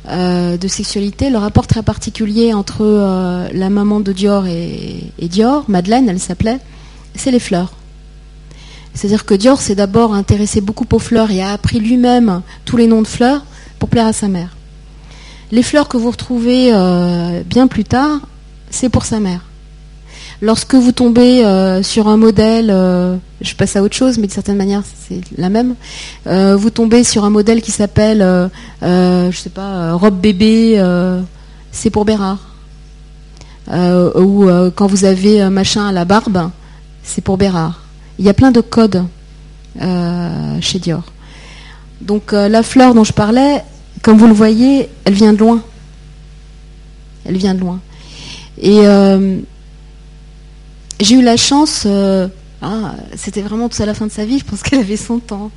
euh, 0.10 0.58
de 0.58 0.68
sexualité, 0.68 1.30
le 1.30 1.38
rapport 1.38 1.68
très 1.68 1.84
particulier 1.84 2.54
entre 2.54 2.82
euh, 2.82 3.48
la 3.54 3.70
maman 3.70 4.02
de 4.02 4.12
Dior 4.12 4.46
et, 4.48 5.12
Dior, 5.22 5.64
Madeleine, 5.70 6.10
elle 6.10 6.20
s'appelait, 6.20 6.60
c'est 7.16 7.32
les 7.32 7.40
fleurs. 7.40 7.74
C'est-à-dire 8.94 9.26
que 9.26 9.34
Dior 9.34 9.60
s'est 9.62 9.76
d'abord 9.76 10.14
intéressé 10.14 10.62
beaucoup 10.62 10.86
aux 10.92 11.00
fleurs 11.00 11.32
et 11.32 11.42
a 11.42 11.52
appris 11.52 11.80
lui-même 11.80 12.42
tous 12.66 12.78
les 12.78 12.88
noms 12.88 13.02
de 13.02 13.08
fleurs 13.08 13.44
pour 13.80 13.90
plaire 13.90 14.06
à 14.06 14.14
sa 14.14 14.28
mère. 14.28 14.56
Les 15.52 15.64
fleurs 15.64 15.88
que 15.88 15.98
vous 15.98 16.12
retrouvez 16.12 16.72
euh, 16.74 17.44
bien 17.46 17.68
plus 17.68 17.84
tard, 17.84 18.22
c'est 18.70 18.90
pour 18.90 19.06
sa 19.06 19.20
mère. 19.20 19.42
Lorsque 20.42 20.76
vous 20.76 20.92
tombez 20.92 21.46
euh, 21.46 21.84
sur 21.84 22.08
un 22.08 22.18
modèle, 22.18 22.70
euh, 22.70 23.18
je 23.42 23.56
passe 23.56 23.76
à 23.76 23.84
autre 23.84 23.96
chose, 23.96 24.18
mais 24.18 24.28
de 24.28 24.32
certaine 24.32 24.58
manière 24.58 24.84
c'est 25.08 25.22
la 25.38 25.50
même. 25.50 25.76
vous 26.26 26.70
tombez 26.70 27.04
sur 27.04 27.24
un 27.24 27.30
modèle 27.30 27.62
qui 27.62 27.72
s'appelle, 27.72 28.20
je 28.82 29.36
sais 29.36 29.50
pas, 29.50 29.94
robe 29.94 30.20
bébé, 30.20 30.84
c'est 31.72 31.90
pour 31.90 32.06
Bérard. 32.06 32.40
ou 33.70 34.48
quand 34.76 34.88
vous 34.88 35.06
avez 35.06 35.42
un 35.42 35.50
machin 35.50 35.88
à 35.88 35.92
la 35.92 36.06
barbe, 36.06 36.50
c'est 37.04 37.22
pour 37.22 37.38
Bérard. 37.38 37.83
Il 38.24 38.28
y 38.28 38.30
a 38.30 38.34
plein 38.34 38.52
de 38.52 38.62
codes 38.62 39.04
chez 40.62 40.80
Dior. 40.80 41.04
Donc 42.00 42.32
la 42.32 42.64
fleur 42.64 42.94
dont 42.94 43.04
je 43.04 43.12
parlais, 43.12 43.62
comme 44.02 44.18
vous 44.18 44.28
le 44.28 44.34
voyez, 44.34 44.88
elle 45.04 45.14
vient 45.14 45.34
de 45.34 45.40
loin. 45.40 45.62
Elle 47.26 47.36
vient 47.36 47.54
de 47.54 47.60
loin. 47.60 47.82
Et 48.62 48.80
euh, 48.86 49.40
j'ai 51.02 51.16
eu 51.16 51.22
la 51.22 51.36
chance, 51.36 51.84
euh, 51.86 52.30
ah, 52.62 52.96
c'était 53.18 53.42
vraiment 53.42 53.68
tout 53.68 53.82
à 53.82 53.86
la 53.86 53.94
fin 53.94 54.08
de 54.08 54.12
sa 54.12 54.24
vie, 54.24 54.40
je 54.40 54.46
pense 54.46 54.64
qu'elle 54.64 54.80
avait 54.80 54.96
100 54.98 55.34
ans, 55.34 55.52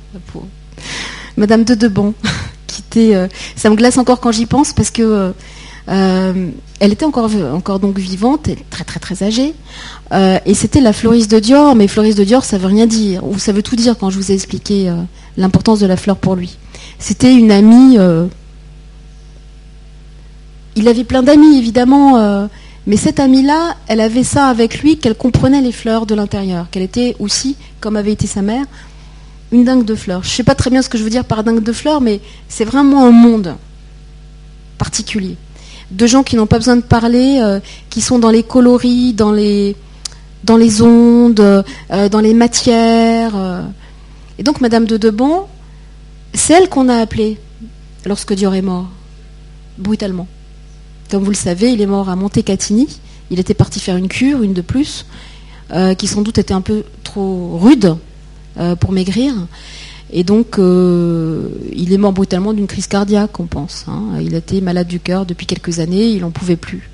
Madame 1.37 1.63
de 1.63 1.73
Debon, 1.73 2.13
qui 2.67 2.81
était, 2.81 3.15
euh, 3.15 3.27
ça 3.55 3.69
me 3.69 3.75
glace 3.75 3.97
encore 3.97 4.19
quand 4.19 4.33
j'y 4.33 4.45
pense 4.45 4.73
parce 4.73 4.91
que 4.91 5.33
elle 5.87 6.91
était 6.91 7.05
encore, 7.05 7.29
donc 7.79 7.97
vivante, 7.97 8.49
très 8.69 8.83
très 8.83 8.99
très 8.99 9.23
âgée, 9.23 9.53
et 10.13 10.53
c'était 10.53 10.81
la 10.81 10.93
fleuriste 10.93 11.31
de 11.31 11.39
Dior, 11.39 11.75
mais 11.75 11.87
fleuriste 11.87 12.17
de 12.17 12.23
Dior, 12.23 12.43
ça 12.43 12.57
veut 12.57 12.67
rien 12.67 12.87
dire, 12.87 13.25
ou 13.25 13.39
ça 13.39 13.51
veut 13.51 13.63
tout 13.63 13.75
dire 13.75 13.97
quand 13.97 14.09
je 14.09 14.17
vous 14.17 14.31
ai 14.31 14.35
expliqué 14.35 14.91
l'importance 15.37 15.79
de 15.79 15.85
la 15.85 15.95
fleur 15.95 16.17
pour 16.17 16.35
lui. 16.35 16.57
C'était 16.99 17.33
une 17.33 17.51
amie. 17.51 17.97
Euh, 17.97 18.25
il 20.75 20.87
avait 20.87 21.03
plein 21.03 21.23
d'amis, 21.23 21.57
évidemment, 21.57 22.17
euh, 22.17 22.47
mais 22.85 22.97
cette 22.97 23.19
amie-là, 23.19 23.75
elle 23.87 23.99
avait 23.99 24.23
ça 24.23 24.47
avec 24.47 24.81
lui, 24.81 24.97
qu'elle 24.97 25.15
comprenait 25.15 25.61
les 25.61 25.71
fleurs 25.71 26.05
de 26.05 26.13
l'intérieur, 26.13 26.69
qu'elle 26.69 26.83
était 26.83 27.15
aussi, 27.19 27.55
comme 27.79 27.95
avait 27.95 28.11
été 28.11 28.27
sa 28.27 28.41
mère, 28.41 28.65
une 29.51 29.63
dingue 29.63 29.85
de 29.85 29.95
fleurs. 29.95 30.23
Je 30.23 30.29
ne 30.29 30.33
sais 30.33 30.43
pas 30.43 30.55
très 30.55 30.69
bien 30.69 30.81
ce 30.81 30.89
que 30.89 30.97
je 30.97 31.03
veux 31.03 31.09
dire 31.09 31.25
par 31.25 31.43
dingue 31.43 31.63
de 31.63 31.71
fleurs, 31.71 32.01
mais 32.01 32.19
c'est 32.47 32.65
vraiment 32.65 33.05
un 33.05 33.11
monde 33.11 33.55
particulier. 34.77 35.35
De 35.91 36.05
gens 36.05 36.23
qui 36.23 36.35
n'ont 36.35 36.47
pas 36.47 36.57
besoin 36.57 36.75
de 36.75 36.81
parler, 36.81 37.39
euh, 37.41 37.59
qui 37.89 38.01
sont 38.01 38.19
dans 38.19 38.29
les 38.29 38.43
coloris, 38.43 39.13
dans 39.13 39.31
les, 39.31 39.75
ondes, 40.81 41.63
dans 41.89 42.19
les 42.19 42.33
matières. 42.33 43.65
Et 44.37 44.43
donc, 44.43 44.61
Madame 44.61 44.85
de 44.85 44.97
Debon, 44.97 45.45
c'est 46.33 46.53
elle 46.53 46.69
qu'on 46.69 46.89
a 46.89 46.95
appelée 46.97 47.37
lorsque 48.05 48.33
Dior 48.33 48.53
est 48.55 48.61
mort, 48.61 48.87
brutalement. 49.77 50.27
Comme 51.09 51.23
vous 51.23 51.31
le 51.31 51.35
savez, 51.35 51.71
il 51.71 51.81
est 51.81 51.85
mort 51.87 52.09
à 52.09 52.15
Montecatini. 52.15 52.87
Il 53.31 53.39
était 53.39 53.53
parti 53.53 53.79
faire 53.79 53.97
une 53.97 54.07
cure, 54.07 54.43
une 54.43 54.53
de 54.53 54.61
plus, 54.61 55.05
euh, 55.71 55.93
qui 55.93 56.07
sans 56.07 56.21
doute 56.21 56.37
était 56.37 56.53
un 56.53 56.61
peu 56.61 56.83
trop 57.03 57.57
rude 57.57 57.95
euh, 58.57 58.75
pour 58.75 58.91
maigrir. 58.91 59.33
Et 60.11 60.23
donc, 60.23 60.57
euh, 60.57 61.49
il 61.73 61.91
est 61.91 61.97
mort 61.97 62.13
brutalement 62.13 62.53
d'une 62.53 62.67
crise 62.67 62.87
cardiaque, 62.87 63.39
on 63.39 63.45
pense. 63.45 63.85
Hein. 63.87 64.19
Il 64.21 64.35
était 64.35 64.61
malade 64.61 64.87
du 64.87 64.99
cœur 64.99 65.25
depuis 65.25 65.45
quelques 65.45 65.79
années, 65.79 66.07
il 66.07 66.21
n'en 66.21 66.31
pouvait 66.31 66.55
plus. 66.55 66.89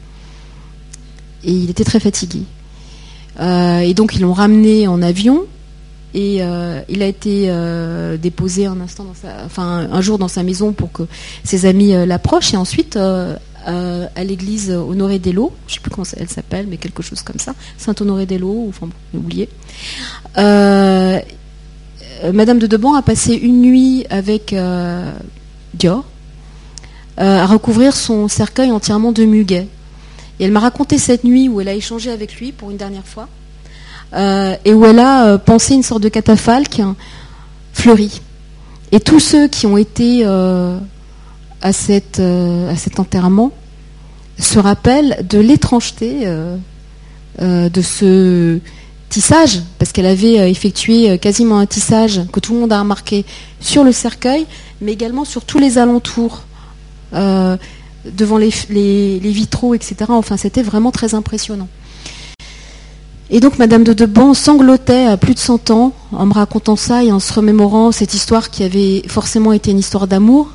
Et 1.44 1.52
il 1.52 1.70
était 1.70 1.84
très 1.84 2.00
fatigué. 2.00 2.42
et 3.40 3.94
donc, 3.94 4.16
ils 4.16 4.22
l'ont 4.22 4.34
ramené 4.34 4.88
en 4.88 5.02
avion 5.02 5.46
et 6.14 6.38
euh, 6.42 6.82
il 6.90 7.02
a 7.02 7.08
été 7.08 7.46
euh, 7.48 8.18
déposé 8.18 8.68
un 8.68 8.80
instant 8.82 9.08
enfin 9.46 9.88
un 9.92 10.02
jour 10.02 10.20
dans 10.20 10.28
sa 10.28 10.44
maison 10.44 10.72
pour 10.72 10.92
que 10.92 11.04
ses 11.44 11.66
amis 11.66 11.94
euh, 11.94 12.06
l'approchent 12.06 12.54
et 12.54 12.58
ensuite 12.58 12.98
à 12.98 14.24
l'église 14.24 14.72
Honoré 14.72 15.20
d'Elo, 15.20 15.54
je 15.68 15.72
ne 15.72 15.76
sais 15.76 15.80
plus 15.80 15.90
comment 15.90 16.06
elle 16.18 16.30
s'appelle, 16.30 16.68
mais 16.70 16.78
quelque 16.78 17.02
chose 17.02 17.22
comme 17.22 17.40
ça, 17.40 17.56
Saint 17.78 17.96
Honoré 18.02 18.26
d'Elo, 18.26 18.66
enfin 18.68 18.88
bon, 18.88 19.20
oublié. 19.20 19.48
Madame 22.34 22.60
de 22.60 22.68
Deban 22.68 22.94
a 22.94 23.02
passé 23.02 23.34
une 23.34 23.62
nuit 23.62 24.06
avec 24.10 24.56
Dior 25.74 26.06
à 27.18 27.46
recouvrir 27.46 27.96
son 27.96 28.28
cercueil 28.28 28.72
entièrement 28.72 29.12
de 29.12 29.26
muguet. 29.26 29.68
Et 30.40 30.46
elle 30.46 30.52
m'a 30.52 30.60
raconté 30.60 30.98
cette 30.98 31.24
nuit 31.24 31.48
où 31.50 31.62
elle 31.62 31.70
a 31.70 31.74
échangé 31.74 32.12
avec 32.12 32.36
lui 32.36 32.52
pour 32.52 32.72
une 32.72 32.78
dernière 32.78 33.06
fois. 33.06 33.28
Euh, 34.14 34.56
et 34.64 34.74
où 34.74 34.86
elle 34.86 35.00
a 35.00 35.26
euh, 35.26 35.38
pensé 35.40 35.74
une 35.74 35.82
sorte 35.82 36.04
de 36.04 36.10
catafalque 36.10 36.82
fleuri. 37.74 38.22
Et 38.92 39.00
tous 39.00 39.20
ceux 39.20 39.48
qui 39.48 39.66
ont 39.66 39.78
été 39.78 40.22
euh, 40.24 40.78
à 41.62 41.74
cet 41.74 42.20
enterrement 42.98 43.52
se 44.38 44.60
rappellent 44.60 45.26
de 45.28 45.40
l'étrangeté 45.40 46.28
de 47.40 47.82
ce 47.82 48.60
tissage, 49.14 49.62
parce 49.78 49.92
qu'elle 49.92 50.08
avait 50.08 50.50
effectué 50.50 51.20
quasiment 51.20 51.60
un 51.60 51.68
tissage 51.68 52.22
que 52.32 52.40
tout 52.40 52.54
le 52.54 52.62
monde 52.62 52.74
a 52.74 52.80
remarqué 52.80 53.26
sur 53.60 53.84
le 53.84 53.92
cercueil, 53.92 54.46
mais 54.82 54.92
également 54.92 55.24
sur 55.24 55.46
tous 55.46 55.60
les 55.60 55.78
alentours, 55.78 56.42
devant 57.14 58.38
les, 58.38 59.20
vitraux, 59.20 59.76
etc. 59.76 59.96
Enfin, 60.10 60.36
c'était 60.36 60.64
vraiment 60.64 60.92
très 60.92 61.14
impressionnant. 61.14 61.68
Et 63.30 63.40
donc 63.40 63.58
Madame 63.58 63.84
de 63.84 63.94
Deban 63.94 64.34
sanglotait 64.34 65.06
à 65.06 65.18
plus 65.18 65.34
de 65.34 65.40
100 65.40 65.72
ans 65.72 65.94
en 66.12 66.26
me 66.26 66.34
racontant 66.34 66.76
ça 66.76 67.04
et 67.04 67.12
en 67.12 67.20
se 67.20 67.34
remémorant 67.34 67.92
cette 67.92 68.14
histoire 68.14 68.50
qui 68.50 68.64
avait 68.64 69.04
forcément 69.08 69.54
été 69.54 69.72
une 69.72 69.80
histoire 69.80 70.08
d'amour 70.08 70.52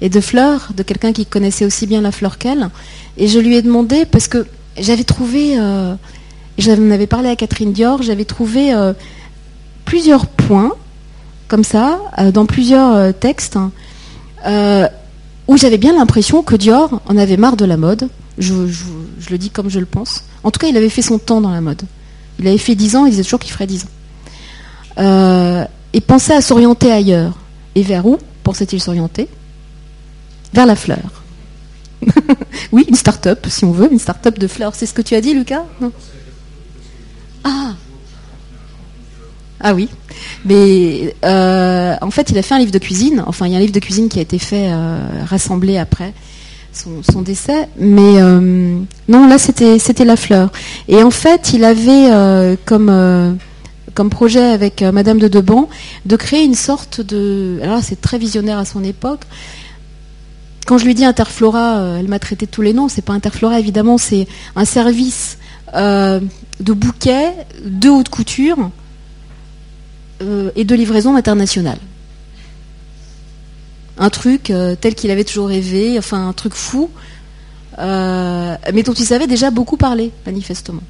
et 0.00 0.08
de 0.08 0.20
fleurs, 0.20 0.70
de 0.76 0.82
quelqu'un 0.82 1.12
qui 1.12 1.26
connaissait 1.26 1.64
aussi 1.64 1.86
bien 1.86 2.00
la 2.00 2.10
fleur 2.10 2.38
qu'elle. 2.38 2.70
Et 3.16 3.28
je 3.28 3.38
lui 3.38 3.56
ai 3.56 3.62
demandé, 3.62 4.06
parce 4.06 4.28
que 4.28 4.46
j'avais 4.78 5.04
trouvé, 5.04 5.58
euh, 5.58 5.94
j'en 6.60 6.90
avais 6.90 7.06
parlé 7.06 7.28
à 7.28 7.36
Catherine 7.36 7.72
Dior, 7.72 8.02
j'avais 8.02 8.24
trouvé 8.24 8.72
euh, 8.72 8.92
plusieurs 9.84 10.26
points, 10.26 10.72
comme 11.48 11.64
ça, 11.64 11.98
euh, 12.18 12.30
dans 12.30 12.46
plusieurs 12.46 12.94
euh, 12.94 13.12
textes, 13.12 13.58
où 15.48 15.56
j'avais 15.56 15.78
bien 15.78 15.94
l'impression 15.94 16.42
que 16.42 16.54
Dior 16.54 17.02
en 17.06 17.16
avait 17.16 17.36
marre 17.36 17.56
de 17.56 17.64
la 17.64 17.76
mode. 17.76 18.08
je, 18.38 18.54
le 19.30 19.38
dis 19.38 19.50
comme 19.50 19.68
je 19.68 19.80
le 19.80 19.86
pense. 19.86 20.24
En 20.44 20.50
tout 20.50 20.60
cas, 20.60 20.68
il 20.68 20.76
avait 20.76 20.88
fait 20.88 21.02
son 21.02 21.18
temps 21.18 21.40
dans 21.40 21.50
la 21.50 21.60
mode. 21.60 21.82
Il 22.38 22.46
avait 22.46 22.58
fait 22.58 22.74
10 22.74 22.96
ans, 22.96 23.04
il 23.06 23.10
disait 23.10 23.24
toujours 23.24 23.40
qu'il 23.40 23.52
ferait 23.52 23.66
10 23.66 23.84
ans. 23.84 25.66
Et 25.92 26.00
pensait 26.00 26.34
à 26.34 26.40
s'orienter 26.40 26.92
ailleurs. 26.92 27.36
Et 27.74 27.82
vers 27.82 28.06
où 28.06 28.18
pensait-il 28.44 28.80
s'orienter? 28.80 29.28
Vers 30.54 30.66
la 30.66 30.76
fleur. 30.76 31.22
oui, 32.72 32.84
une 32.88 32.94
start-up, 32.94 33.46
si 33.48 33.64
on 33.64 33.72
veut, 33.72 33.92
une 33.92 33.98
start-up 33.98 34.38
de 34.38 34.46
fleurs. 34.46 34.74
C'est 34.74 34.86
ce 34.86 34.94
que 34.94 35.02
tu 35.02 35.14
as 35.14 35.20
dit, 35.20 35.34
Lucas? 35.34 35.64
Ah 37.44 37.74
Ah 39.60 39.74
oui. 39.74 39.88
Mais 40.44 41.14
euh, 41.24 41.94
en 42.00 42.10
fait, 42.10 42.30
il 42.30 42.38
a 42.38 42.42
fait 42.42 42.54
un 42.54 42.58
livre 42.58 42.72
de 42.72 42.78
cuisine. 42.78 43.22
Enfin, 43.26 43.46
il 43.46 43.52
y 43.52 43.54
a 43.54 43.58
un 43.58 43.60
livre 43.60 43.72
de 43.72 43.80
cuisine 43.80 44.08
qui 44.08 44.18
a 44.18 44.22
été 44.22 44.38
fait, 44.38 44.68
euh, 44.70 44.98
rassemblé 45.26 45.76
après 45.78 46.14
son, 46.72 47.22
décès. 47.22 47.68
Mais 47.78 48.20
euh, 48.20 48.78
non, 49.08 49.26
là, 49.26 49.38
c'était, 49.38 49.78
c'était 49.78 50.04
la 50.04 50.16
fleur. 50.16 50.50
Et 50.88 51.02
en 51.02 51.10
fait, 51.10 51.52
il 51.52 51.64
avait 51.64 52.56
comme, 52.64 53.38
projet 54.10 54.44
avec 54.44 54.82
Madame 54.82 55.18
de 55.18 55.28
Deban 55.28 55.68
de 56.06 56.16
créer 56.16 56.44
une 56.44 56.54
sorte 56.54 57.02
de... 57.02 57.58
Alors 57.62 57.80
c'est 57.82 58.00
très 58.00 58.16
visionnaire 58.16 58.58
à 58.58 58.64
son 58.64 58.82
époque. 58.82 59.20
Quand 60.66 60.78
je 60.78 60.86
lui 60.86 60.94
dis 60.94 61.04
Interflora, 61.04 61.96
elle 61.98 62.08
m'a 62.08 62.18
traité 62.18 62.46
tous 62.46 62.62
les 62.62 62.72
noms. 62.72 62.88
C'est 62.88 63.02
pas 63.02 63.12
Interflora, 63.12 63.58
évidemment, 63.58 63.98
c'est 63.98 64.26
un 64.56 64.64
service 64.64 65.36
de 65.74 66.72
bouquets, 66.72 67.32
de 67.64 67.88
haute 67.88 68.08
couture 68.08 68.70
et 70.20 70.64
de 70.64 70.74
livraison 70.74 71.16
internationale 71.16 71.78
un 74.00 74.10
truc 74.10 74.50
euh, 74.50 74.74
tel 74.80 74.94
qu'il 74.94 75.10
avait 75.10 75.24
toujours 75.24 75.48
rêvé, 75.48 75.98
enfin 75.98 76.26
un 76.26 76.32
truc 76.32 76.54
fou, 76.54 76.90
euh, 77.78 78.56
mais 78.72 78.82
dont 78.82 78.94
il 78.94 79.04
savait 79.04 79.26
déjà 79.26 79.50
beaucoup 79.50 79.76
parler, 79.76 80.10
manifestement. 80.24 80.82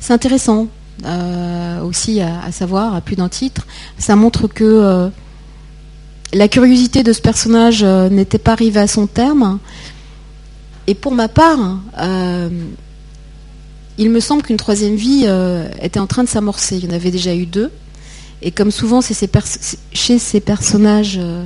C'est 0.00 0.12
intéressant 0.12 0.66
euh, 1.06 1.80
aussi 1.82 2.20
à, 2.20 2.50
savoir, 2.50 2.94
à 2.94 3.00
plus 3.00 3.14
d'un 3.14 3.28
titre. 3.28 3.66
Ça 3.98 4.16
montre 4.16 4.48
que 4.48 5.10
la 6.32 6.48
curiosité 6.48 7.02
de 7.04 7.12
ce 7.12 7.20
personnage 7.20 7.84
n'était 7.84 8.38
pas 8.38 8.52
arrivée 8.52 8.80
à 8.80 8.88
son 8.88 9.06
terme. 9.06 9.58
Et 10.90 10.94
pour 10.94 11.12
ma 11.12 11.28
part, 11.28 11.78
il 13.96 14.10
me 14.10 14.18
semble 14.18 14.42
qu'une 14.42 14.56
troisième 14.56 14.96
vie 14.96 15.24
était 15.80 16.00
en 16.00 16.08
train 16.08 16.24
de 16.24 16.28
s'amorcer. 16.28 16.78
Il 16.78 16.84
y 16.84 16.88
en 16.88 16.94
avait 16.96 17.12
déjà 17.12 17.32
eu 17.32 17.46
deux. 17.46 17.70
Et 18.42 18.50
comme 18.50 18.70
souvent, 18.70 19.00
c'est 19.00 19.30
chez 19.92 20.18
ces 20.18 20.40
personnages 20.40 21.18
euh, 21.20 21.44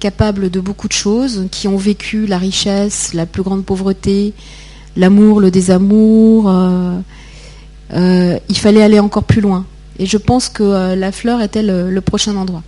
capables 0.00 0.50
de 0.50 0.60
beaucoup 0.60 0.88
de 0.88 0.92
choses, 0.92 1.46
qui 1.50 1.68
ont 1.68 1.76
vécu 1.76 2.26
la 2.26 2.36
richesse, 2.36 3.14
la 3.14 3.26
plus 3.26 3.42
grande 3.42 3.64
pauvreté, 3.64 4.34
l'amour, 4.96 5.40
le 5.40 5.50
désamour, 5.50 6.50
euh, 6.50 8.38
il 8.48 8.58
fallait 8.58 8.82
aller 8.82 8.98
encore 8.98 9.24
plus 9.24 9.40
loin. 9.40 9.64
Et 9.98 10.06
je 10.06 10.16
pense 10.16 10.48
que 10.48 10.94
la 10.94 11.12
fleur 11.12 11.40
était 11.40 11.62
le, 11.62 12.00
prochain 12.00 12.34
endroit. 12.36 12.62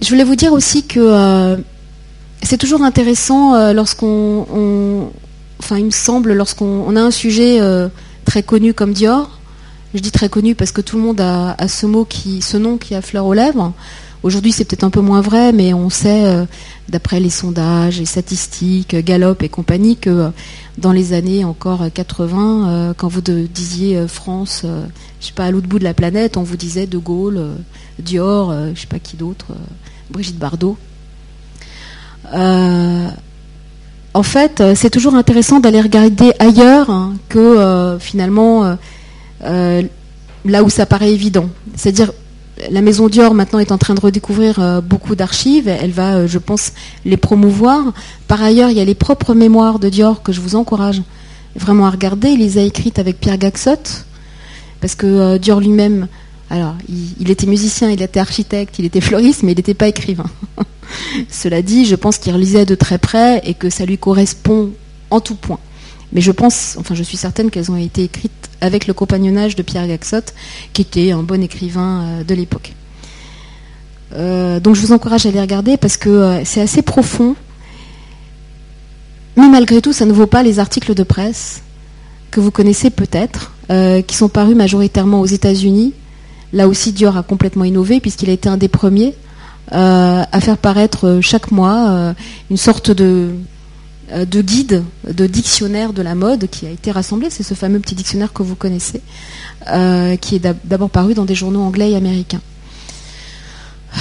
Je 0.00 0.08
voulais 0.08 0.24
vous 0.24 0.36
dire 0.36 0.52
aussi 0.52 0.86
que 0.86 1.58
c'est 2.42 2.58
toujours 2.58 2.82
intéressant 2.82 3.72
lorsqu'on, 3.72 5.10
enfin 5.60 5.78
il 5.78 5.90
lorsqu'on 6.34 6.96
a 6.96 7.00
un 7.00 7.10
sujet 7.10 7.60
très 8.24 8.42
connu 8.42 8.74
comme 8.74 8.92
Dior, 8.92 9.38
je 9.94 10.00
dis 10.00 10.10
très 10.10 10.28
connu 10.28 10.54
parce 10.54 10.70
que 10.70 10.80
tout 10.80 10.96
le 10.96 11.02
monde 11.02 11.20
a, 11.20 11.56
ce 11.66 11.86
mot 11.86 12.04
qui, 12.04 12.42
ce 12.42 12.56
nom 12.56 12.76
qui 12.76 12.94
a 12.94 13.02
fleur 13.02 13.24
aux 13.24 13.34
lèvres. 13.34 13.72
Aujourd'hui, 14.22 14.52
c'est 14.52 14.64
peut-être 14.64 14.84
un 14.84 14.90
peu 14.90 15.00
moins 15.00 15.20
vrai, 15.20 15.52
mais 15.52 15.72
on 15.72 15.90
sait, 15.90 16.26
euh, 16.26 16.44
d'après 16.88 17.20
les 17.20 17.30
sondages, 17.30 18.00
les 18.00 18.04
statistiques, 18.04 18.96
Gallup 18.96 19.42
et 19.42 19.48
compagnie, 19.48 19.96
que 19.96 20.10
euh, 20.10 20.28
dans 20.76 20.92
les 20.92 21.12
années 21.12 21.44
encore 21.44 21.84
80, 21.94 22.68
euh, 22.68 22.94
quand 22.96 23.08
vous 23.08 23.20
disiez 23.20 24.06
France, 24.08 24.64
je 25.20 25.26
sais 25.26 25.32
pas, 25.32 25.46
à 25.46 25.50
l'autre 25.50 25.68
bout 25.68 25.78
de 25.78 25.84
la 25.84 25.94
planète, 25.94 26.36
on 26.36 26.42
vous 26.42 26.56
disait 26.56 26.86
De 26.86 26.98
Gaulle, 26.98 27.40
Dior, 28.00 28.52
je 28.74 28.80
sais 28.80 28.86
pas 28.88 28.98
qui 28.98 29.16
d'autre, 29.16 29.46
Brigitte 30.10 30.38
Bardot. 30.38 30.76
En 34.14 34.22
fait, 34.22 34.62
c'est 34.74 34.90
toujours 34.90 35.14
intéressant 35.14 35.60
d'aller 35.60 35.80
regarder 35.80 36.32
ailleurs 36.38 36.90
hein, 36.90 37.14
que 37.28 37.96
finalement 38.00 38.76
euh, 39.44 39.82
là 40.44 40.62
où 40.62 40.70
ça 40.70 40.86
paraît 40.86 41.12
évident. 41.12 41.48
C'est-à-dire, 41.76 42.12
la 42.70 42.80
maison 42.80 43.08
Dior 43.08 43.34
maintenant 43.34 43.58
est 43.58 43.70
en 43.70 43.78
train 43.78 43.94
de 43.94 44.00
redécouvrir 44.00 44.58
euh, 44.58 44.80
beaucoup 44.80 45.14
d'archives. 45.14 45.68
Elle 45.68 45.90
va, 45.90 46.16
euh, 46.16 46.26
je 46.26 46.38
pense, 46.38 46.72
les 47.04 47.16
promouvoir. 47.16 47.92
Par 48.26 48.42
ailleurs, 48.42 48.70
il 48.70 48.76
y 48.76 48.80
a 48.80 48.84
les 48.84 48.94
propres 48.94 49.34
mémoires 49.34 49.78
de 49.78 49.88
Dior 49.88 50.22
que 50.22 50.32
je 50.32 50.40
vous 50.40 50.56
encourage 50.56 51.02
vraiment 51.54 51.86
à 51.86 51.90
regarder. 51.90 52.30
Il 52.30 52.40
les 52.40 52.58
a 52.58 52.62
écrites 52.62 52.98
avec 52.98 53.20
Pierre 53.20 53.38
Gaxot, 53.38 54.04
parce 54.80 54.94
que 54.94 55.38
Dior 55.38 55.60
lui-même, 55.60 56.08
alors, 56.50 56.74
il, 56.88 57.30
était 57.30 57.46
musicien, 57.46 57.90
il 57.90 58.00
était 58.00 58.20
architecte, 58.20 58.78
il 58.78 58.86
était 58.86 59.02
fleuriste, 59.02 59.42
mais 59.42 59.52
il 59.52 59.56
n'était 59.56 59.74
pas 59.74 59.88
écrivain. 59.88 60.26
Cela 61.30 61.62
dit, 61.62 61.84
je 61.84 61.94
pense 61.94 62.18
qu'il 62.18 62.32
relisait 62.32 62.66
de 62.66 62.74
très 62.74 62.98
près 62.98 63.40
et 63.44 63.54
que 63.54 63.70
ça 63.70 63.84
lui 63.84 63.98
correspond 63.98 64.70
en 65.10 65.20
tout 65.20 65.34
point. 65.34 65.58
Mais 66.12 66.20
je 66.20 66.32
pense, 66.32 66.76
enfin 66.78 66.94
je 66.94 67.02
suis 67.02 67.16
certaine 67.16 67.50
qu'elles 67.50 67.70
ont 67.70 67.76
été 67.76 68.04
écrites 68.04 68.50
avec 68.60 68.86
le 68.86 68.94
compagnonnage 68.94 69.56
de 69.56 69.62
Pierre 69.62 69.86
Gaxot, 69.86 70.32
qui 70.72 70.82
était 70.82 71.12
un 71.12 71.22
bon 71.22 71.42
écrivain 71.42 72.02
euh, 72.02 72.24
de 72.24 72.34
l'époque. 72.34 72.72
Euh, 74.14 74.58
donc 74.58 74.74
je 74.74 74.80
vous 74.80 74.92
encourage 74.92 75.26
à 75.26 75.30
les 75.30 75.40
regarder 75.40 75.76
parce 75.76 75.96
que 75.96 76.08
euh, 76.08 76.44
c'est 76.44 76.62
assez 76.62 76.82
profond. 76.82 77.36
Mais 79.36 79.48
malgré 79.48 79.82
tout, 79.82 79.92
ça 79.92 80.06
ne 80.06 80.12
vaut 80.12 80.26
pas 80.26 80.42
les 80.42 80.58
articles 80.58 80.94
de 80.94 81.02
presse 81.02 81.62
que 82.30 82.40
vous 82.40 82.50
connaissez 82.50 82.90
peut-être, 82.90 83.54
qui 84.06 84.16
sont 84.16 84.28
parus 84.28 84.56
majoritairement 84.56 85.20
aux 85.20 85.26
États-Unis. 85.26 85.94
Là 86.52 86.68
aussi, 86.68 86.92
Dior 86.92 87.16
a 87.16 87.22
complètement 87.22 87.64
innové 87.64 88.00
puisqu'il 88.00 88.28
a 88.28 88.32
été 88.32 88.48
un 88.48 88.56
des 88.56 88.68
premiers 88.68 89.14
à 89.70 90.40
faire 90.40 90.58
paraître 90.58 91.20
chaque 91.22 91.50
mois 91.50 92.14
une 92.50 92.56
sorte 92.56 92.90
de 92.90 93.34
euh, 94.10 94.24
de 94.24 94.40
guide, 94.40 94.84
de 95.06 95.26
dictionnaire 95.26 95.92
de 95.92 96.00
la 96.00 96.14
mode 96.14 96.48
qui 96.48 96.66
a 96.66 96.70
été 96.70 96.90
rassemblé. 96.90 97.28
C'est 97.28 97.42
ce 97.42 97.52
fameux 97.52 97.78
petit 97.78 97.94
dictionnaire 97.94 98.32
que 98.32 98.42
vous 98.42 98.54
connaissez, 98.54 99.02
euh, 99.70 100.16
qui 100.16 100.36
est 100.36 100.48
d'abord 100.64 100.88
paru 100.88 101.12
dans 101.12 101.26
des 101.26 101.34
journaux 101.34 101.60
anglais 101.60 101.90
et 101.90 101.96
américains. 101.96 102.40
Euh, 103.94 104.00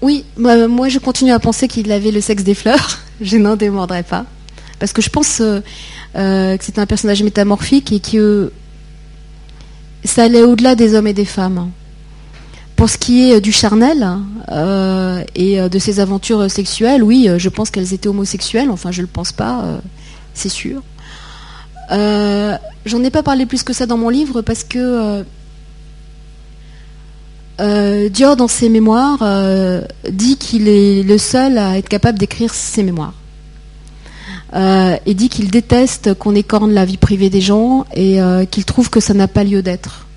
oui, 0.00 0.24
moi, 0.36 0.88
je 0.88 1.00
continue 1.00 1.32
à 1.32 1.40
penser 1.40 1.66
qu'il 1.66 1.90
avait 1.90 2.12
le 2.12 2.20
sexe 2.20 2.44
des 2.44 2.54
fleurs. 2.54 3.00
je 3.20 3.36
n'en 3.36 3.56
démordrai 3.56 4.04
pas. 4.04 4.26
Parce 4.78 4.92
que 4.92 5.02
je 5.02 5.10
pense 5.10 5.38
que 5.38 5.62
c'était 6.60 6.80
un 6.80 6.86
personnage 6.86 7.24
métamorphique 7.24 7.90
et 7.90 7.98
que 7.98 8.52
ça 10.04 10.22
allait 10.22 10.42
au-delà 10.42 10.76
des 10.76 10.94
hommes 10.94 11.08
et 11.08 11.14
des 11.14 11.24
femmes. 11.24 11.72
Pour 12.78 12.88
ce 12.88 12.96
qui 12.96 13.28
est 13.28 13.34
euh, 13.34 13.40
du 13.40 13.50
charnel 13.50 14.08
euh, 14.52 15.24
et 15.34 15.60
euh, 15.60 15.68
de 15.68 15.80
ses 15.80 15.98
aventures 15.98 16.48
sexuelles, 16.48 17.02
oui, 17.02 17.28
je 17.36 17.48
pense 17.48 17.70
qu'elles 17.70 17.92
étaient 17.92 18.06
homosexuelles. 18.06 18.70
Enfin, 18.70 18.92
je 18.92 19.00
ne 19.00 19.06
le 19.06 19.10
pense 19.12 19.32
pas, 19.32 19.80
c'est 20.32 20.48
sûr. 20.48 20.80
J'en 21.90 23.02
ai 23.02 23.10
pas 23.10 23.24
parlé 23.24 23.46
plus 23.46 23.64
que 23.64 23.72
ça 23.72 23.86
dans 23.86 23.98
mon 23.98 24.10
livre 24.10 24.42
parce 24.42 24.62
que 24.62 25.24
Dior, 28.08 28.36
dans 28.36 28.46
ses 28.46 28.68
mémoires, 28.68 29.24
dit 30.08 30.36
qu'il 30.36 30.68
est 30.68 31.02
le 31.02 31.18
seul 31.18 31.58
à 31.58 31.78
être 31.78 31.88
capable 31.88 32.18
d'écrire 32.18 32.54
ses 32.54 32.84
mémoires. 32.84 33.14
et 34.54 35.14
dit 35.14 35.28
qu'il 35.28 35.50
déteste 35.50 36.14
qu'on 36.14 36.36
écorne 36.36 36.72
la 36.72 36.84
vie 36.84 36.96
privée 36.96 37.30
des 37.30 37.40
gens 37.40 37.86
et 37.92 38.20
qu'il 38.52 38.64
trouve 38.64 38.88
que 38.88 39.00
ça 39.00 39.14
n'a 39.14 39.26
pas 39.26 39.42
lieu 39.42 39.62
d'être. 39.62 40.07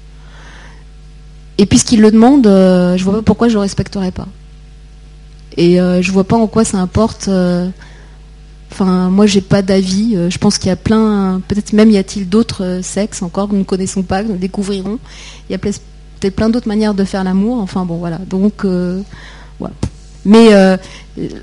Et 1.61 1.67
puisqu'il 1.67 2.01
le 2.01 2.09
demande, 2.09 2.47
euh, 2.47 2.97
je 2.97 3.03
vois 3.03 3.13
pas 3.13 3.21
pourquoi 3.21 3.47
je 3.47 3.53
le 3.53 3.59
respecterais 3.59 4.09
pas. 4.09 4.27
Et 5.57 5.79
euh, 5.79 6.01
je 6.01 6.11
vois 6.11 6.23
pas 6.23 6.35
en 6.35 6.47
quoi 6.47 6.65
ça 6.65 6.79
importe. 6.79 7.27
Euh, 7.27 7.69
enfin, 8.71 9.11
moi, 9.11 9.27
j'ai 9.27 9.41
pas 9.41 9.61
d'avis. 9.61 10.17
je 10.27 10.37
pense 10.39 10.57
qu'il 10.57 10.69
y 10.69 10.71
a 10.71 10.75
plein, 10.75 11.39
peut-être 11.47 11.73
même 11.73 11.91
y 11.91 11.99
a-t-il 11.99 12.27
d'autres 12.27 12.79
sexes 12.81 13.21
encore 13.21 13.47
que 13.47 13.53
nous 13.53 13.59
ne 13.59 13.63
connaissons 13.63 14.01
pas, 14.01 14.23
que 14.23 14.29
nous 14.29 14.37
découvrirons. 14.37 14.97
Il 15.49 15.51
y 15.51 15.55
a 15.55 15.59
peut-être 15.59 16.35
plein 16.35 16.49
d'autres 16.49 16.67
manières 16.67 16.95
de 16.95 17.03
faire 17.03 17.23
l'amour. 17.23 17.59
Enfin 17.59 17.85
bon, 17.85 17.97
voilà. 17.97 18.17
Donc, 18.17 18.65
voilà. 18.65 19.75
Mais 20.25 20.55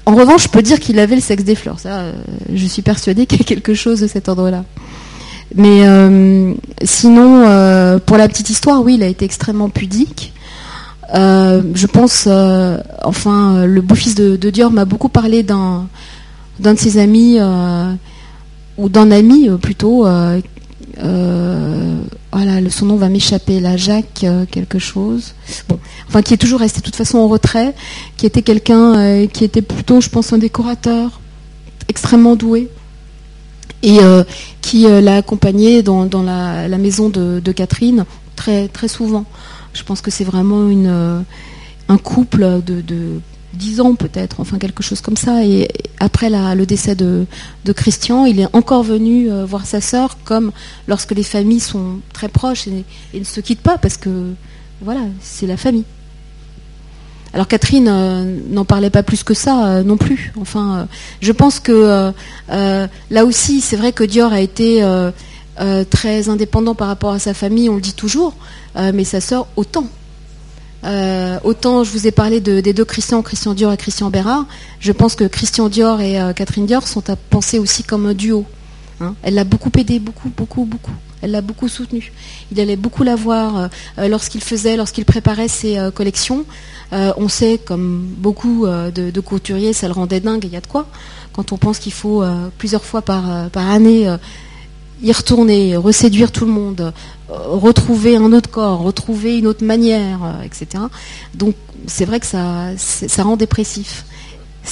en 0.05 0.17
revanche, 0.17 0.43
je 0.43 0.49
peux 0.49 0.63
dire 0.63 0.81
qu'il 0.81 0.99
avait 0.99 1.15
le 1.15 1.23
sexe 1.23 1.45
des 1.45 1.55
fleurs. 1.55 1.79
Ça, 1.79 2.07
je 2.53 2.67
suis 2.67 2.83
persuadée 2.83 3.25
qu'il 3.27 3.39
y 3.39 3.43
a 3.43 3.45
quelque 3.45 3.75
chose 3.75 4.01
de 4.01 4.09
cet 4.09 4.29
ordre-là. 4.29 4.65
Mais 5.55 5.87
euh, 5.87 6.55
sinon, 6.85 7.45
euh, 7.47 7.99
pour 7.99 8.17
la 8.17 8.29
petite 8.29 8.51
histoire, 8.51 8.83
oui, 8.83 8.95
il 8.95 9.03
a 9.03 9.07
été 9.07 9.25
extrêmement 9.25 9.69
pudique. 9.69 10.33
Euh, 11.15 11.63
je 11.75 11.87
pense, 11.87 12.29
enfin, 13.03 13.65
le 13.65 13.81
beau-fils 13.81 14.15
de, 14.15 14.51
Dior 14.51 14.71
m'a 14.71 14.85
beaucoup 14.85 15.09
parlé 15.09 15.43
d'un 15.43 15.89
de 16.61 16.75
ses 16.77 16.99
amis 16.99 17.39
ou 18.77 18.89
d'un 18.89 19.11
ami 19.11 19.49
plutôt. 19.61 20.07
voilà, 22.33 22.71
son 22.71 22.87
nom 22.87 22.97
va 22.97 23.09
m'échapper 23.09 23.61
là, 23.61 23.77
Jacques 23.77 24.27
quelque 24.51 24.79
chose. 24.79 25.35
Enfin, 26.09 26.23
qui 26.23 26.35
est 26.35 26.39
toujours 26.39 26.61
resté 26.61 26.81
de 26.81 26.85
toute 26.85 26.97
façon 26.97 27.19
en 27.19 27.29
retrait, 27.29 27.75
qui 28.17 28.27
était 28.27 28.43
quelqu'un 28.43 29.27
qui 29.29 29.45
était 29.45 29.63
plutôt, 29.63 30.01
je 30.01 30.11
pense, 30.11 30.33
un 30.33 30.39
décorateur 30.39 31.21
extrêmement 31.89 32.37
doué 32.37 32.69
et 33.83 34.01
euh, 34.01 34.25
qui 34.61 34.87
euh, 34.87 35.01
l'a 35.01 35.17
accompagnée 35.17 35.83
dans, 35.83 36.09
la, 36.23 36.79
maison 36.79 37.09
de, 37.09 37.53
Catherine 37.53 38.05
très, 38.37 38.69
très 38.69 38.89
souvent. 38.89 39.25
Je 39.73 39.83
pense 39.83 40.01
que 40.01 40.11
c'est 40.11 40.25
vraiment 40.25 40.69
euh, 40.71 41.21
un 41.89 41.99
couple 41.99 42.63
de, 42.65 42.81
de 42.81 43.21
10 43.55 43.81
ans 43.81 43.95
peut-être, 43.95 44.41
enfin 44.41 44.59
quelque 44.59 44.83
chose 44.83 45.01
comme 45.01 45.17
ça. 45.17 45.45
Et 45.45 45.69
après 46.01 46.31
le 46.31 46.65
décès 46.65 46.95
de, 46.95 47.27
Christian, 47.75 48.25
il 48.25 48.41
est 48.41 48.49
encore 48.55 48.83
venu 48.83 49.29
voir 49.45 49.67
sa 49.67 49.81
sœur, 49.81 50.19
comme 50.25 50.53
lorsque 50.87 51.13
les 51.13 51.23
familles 51.23 51.61
sont 51.61 52.01
très 52.13 52.29
proches 52.29 52.67
et, 52.67 52.85
et 53.15 53.21
ne 53.21 53.25
se 53.25 53.41
quittent 53.41 53.61
pas, 53.61 53.79
parce 53.79 53.97
que 53.97 54.33
voilà, 54.81 55.03
c'est 55.21 55.47
la 55.47 55.57
famille. 55.57 55.85
Alors 57.35 57.47
Catherine 57.47 57.89
euh, 57.89 58.39
n'en 58.49 58.65
parlait 58.65 58.91
pas 58.91 59.03
plus 59.03 59.23
que 59.23 59.35
ça 59.35 59.67
euh, 59.67 59.83
non 59.83 59.97
plus. 59.97 60.33
Enfin, 60.41 60.77
euh, 60.77 60.85
je 61.21 61.33
pense 61.33 61.61
que 61.61 62.13
là 62.49 63.25
aussi, 63.25 63.61
c'est 63.61 63.77
vrai 63.77 63.93
que 63.93 64.05
Dior 64.05 64.33
a 64.33 64.41
été 64.41 64.83
très 65.91 66.29
indépendant 66.29 66.75
par 66.75 66.89
rapport 66.89 67.13
à 67.13 67.19
sa 67.19 67.35
famille, 67.35 67.69
on 67.69 67.77
le 67.77 67.81
dit 67.81 67.95
toujours, 67.95 68.35
mais 68.77 69.05
sa 69.05 69.21
sœur 69.21 69.47
autant. 69.57 69.87
autant 71.45 71.85
je 71.85 71.91
vous 71.91 72.07
ai 72.07 72.11
parlé 72.13 72.41
des 72.41 72.73
deux 72.73 72.85
Christian, 72.85 73.23
Christian 73.23 73.55
Dior 73.55 73.73
et 73.73 73.77
Christian 73.77 74.11
Bérard, 74.11 74.47
je 74.81 74.93
pense 74.93 75.15
que 75.15 75.25
Christian 75.25 75.69
Dior 75.69 76.01
et 76.01 76.19
Catherine 76.35 76.67
Dior 76.67 76.87
sont 76.87 77.11
à 77.11 77.17
penser 77.17 77.59
aussi 77.59 77.83
comme 77.83 78.07
un 78.07 78.15
duo. 78.15 78.45
Hein. 79.01 79.15
Elle 79.23 79.35
l'a 79.35 79.45
beaucoup 79.45 79.71
aidé, 79.79 79.99
beaucoup, 79.99 80.31
beaucoup, 80.37 80.65
beaucoup. 80.65 80.93
Elle 81.23 81.33
l'a 81.33 81.41
beaucoup 81.41 81.69
soutenu. 81.69 82.13
Il 82.53 82.61
allait 82.61 82.77
beaucoup 82.77 83.03
la 83.03 83.17
voir 83.17 83.69
lorsqu'il 83.97 84.41
faisait, 84.41 84.77
lorsqu'il 84.77 85.05
préparait 85.05 85.49
ses 85.49 85.79
collections. 85.95 86.47
Euh, 86.93 87.13
on 87.17 87.29
sait, 87.29 87.61
comme 87.63 88.07
beaucoup 88.17 88.67
euh, 88.67 88.91
de, 88.91 89.21
couturiers, 89.21 89.73
ça 89.73 89.87
le 89.89 89.93
rendait 89.93 90.21
dingue, 90.21 90.45
il 90.45 90.53
y 90.53 90.57
a 90.57 90.61
de 90.61 90.67
quoi. 90.67 90.87
Quand 91.33 91.53
on 91.53 91.59
pense 91.59 91.79
qu'il 91.79 91.93
faut 91.93 92.23
euh, 92.23 92.49
plusieurs 92.57 92.85
fois 92.85 93.03
par, 93.03 93.51
par 93.51 93.71
année 93.71 94.11
y 95.01 95.13
retourner, 95.13 95.77
reséduire 95.77 96.33
tout 96.33 96.45
le 96.45 96.51
monde, 96.51 96.93
retrouver 97.29 98.17
un 98.17 98.33
autre 98.33 98.51
corps, 98.51 98.81
retrouver 98.81 99.39
une 99.39 99.47
autre 99.47 99.65
manière, 99.65 100.19
etc. 100.45 100.85
Donc 101.35 101.55
c'est 101.87 102.05
vrai 102.05 102.19
que 102.19 102.27
ça, 102.27 102.71
ça 102.77 103.23
rend 103.23 103.37
dépressif. 103.37 104.05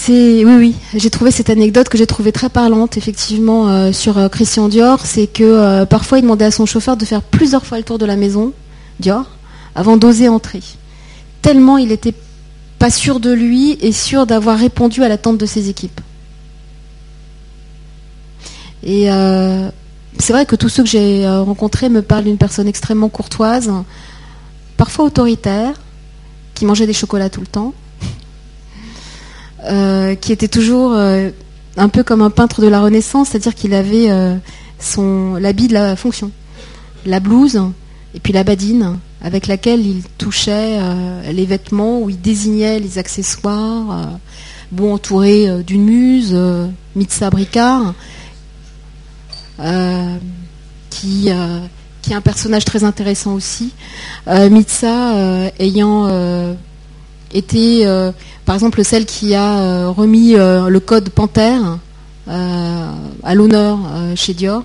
Oui 0.09 0.45
oui, 0.45 0.75
j'ai 0.95 1.11
trouvé 1.11 1.31
cette 1.31 1.51
anecdote 1.51 1.89
que 1.89 1.99
j'ai 1.99 2.07
trouvée 2.07 2.31
très 2.31 2.49
parlante 2.49 2.97
effectivement 2.97 3.93
sur 3.93 4.31
Christian 4.31 4.69
Dior, 4.69 5.05
c'est 5.05 5.27
que 5.27 5.85
parfois 5.85 6.19
il 6.19 6.23
demandait 6.23 6.45
à 6.45 6.51
son 6.51 6.65
chauffeur 6.65 6.97
de 6.97 7.05
faire 7.05 7.23
plusieurs 7.23 7.67
fois 7.67 7.79
le 7.79 7.85
tour 7.85 7.99
de 7.99 8.07
la 8.07 8.15
maison 8.15 8.53
Dior 9.01 9.25
avant 9.75 9.97
d'oser 9.97 10.29
entrer 10.29 10.61
tellement 11.47 11.79
il 11.79 11.89
n'était 11.89 12.15
pas 12.81 12.91
sûr 12.91 13.21
de 13.21 13.31
lui 13.31 13.79
et 13.81 13.93
sûr 13.93 14.27
d'avoir 14.27 14.59
répondu 14.59 15.05
à 15.05 15.09
l'attente 15.09 15.39
de 15.39 15.47
ses 15.47 15.69
équipes. 15.69 16.01
Et 18.83 19.13
euh, 19.13 19.69
c'est 20.19 20.33
vrai 20.33 20.45
que 20.45 20.57
tous 20.57 20.69
ceux 20.69 20.83
que 20.83 20.89
j'ai 20.89 21.25
rencontrés 21.29 21.89
me 21.89 22.03
parlent 22.03 22.25
d'une 22.25 22.37
personne 22.37 22.67
extrêmement 22.67 23.09
courtoise, 23.09 23.71
parfois 24.77 25.05
autoritaire, 25.05 25.75
qui 26.55 26.65
mangeait 26.65 26.89
des 26.89 26.93
chocolats 26.93 27.31
tout 27.31 27.41
le 27.41 27.47
temps, 27.47 27.75
qui 30.20 30.33
était 30.33 30.48
toujours 30.48 30.94
un 30.94 31.88
peu 31.88 32.02
comme 32.02 32.22
un 32.22 32.31
peintre 32.31 32.62
de 32.62 32.68
la 32.68 32.81
Renaissance, 32.81 33.31
c'est-à-dire 33.31 33.55
qu'il 33.55 33.74
avait 33.74 34.09
son 34.79 35.35
l'habit 35.35 35.68
de 35.68 35.74
la 35.74 35.96
fonction, 35.96 36.31
la 37.05 37.20
blouse 37.20 37.61
et 38.14 38.20
puis 38.20 38.33
la 38.33 38.44
badine 38.44 38.98
avec 39.22 39.46
laquelle 39.46 39.85
il 39.85 40.02
touchait 40.18 40.79
euh, 40.81 41.33
les 41.33 41.46
vêtements, 41.46 42.00
où 42.00 42.11
il 42.11 42.20
désignait 42.20 42.79
les 42.79 42.98
accessoires, 42.98 43.90
euh, 43.90 44.05
bon 44.72 44.94
entouré 44.94 45.48
euh, 45.48 45.62
d'une 45.62 45.85
muse, 45.85 46.37
Mitsa 46.94 47.31
Bricard, 47.31 47.94
qui, 50.90 51.31
qui 52.02 52.12
est 52.12 52.14
un 52.14 52.20
personnage 52.20 52.64
très 52.64 52.85
intéressant 52.85 53.35
aussi. 53.35 53.72
Mitsa 54.26 55.50
ayant 55.59 56.57
été, 57.33 57.85
par 58.45 58.55
exemple, 58.55 58.85
celle 58.85 59.07
qui 59.07 59.35
a 59.35 59.89
remis 59.89 60.35
le 60.35 60.79
code 60.79 61.11
Panthère 61.11 61.79
à 62.29 63.35
l'honneur 63.35 63.79
chez 64.15 64.35
Dior 64.35 64.65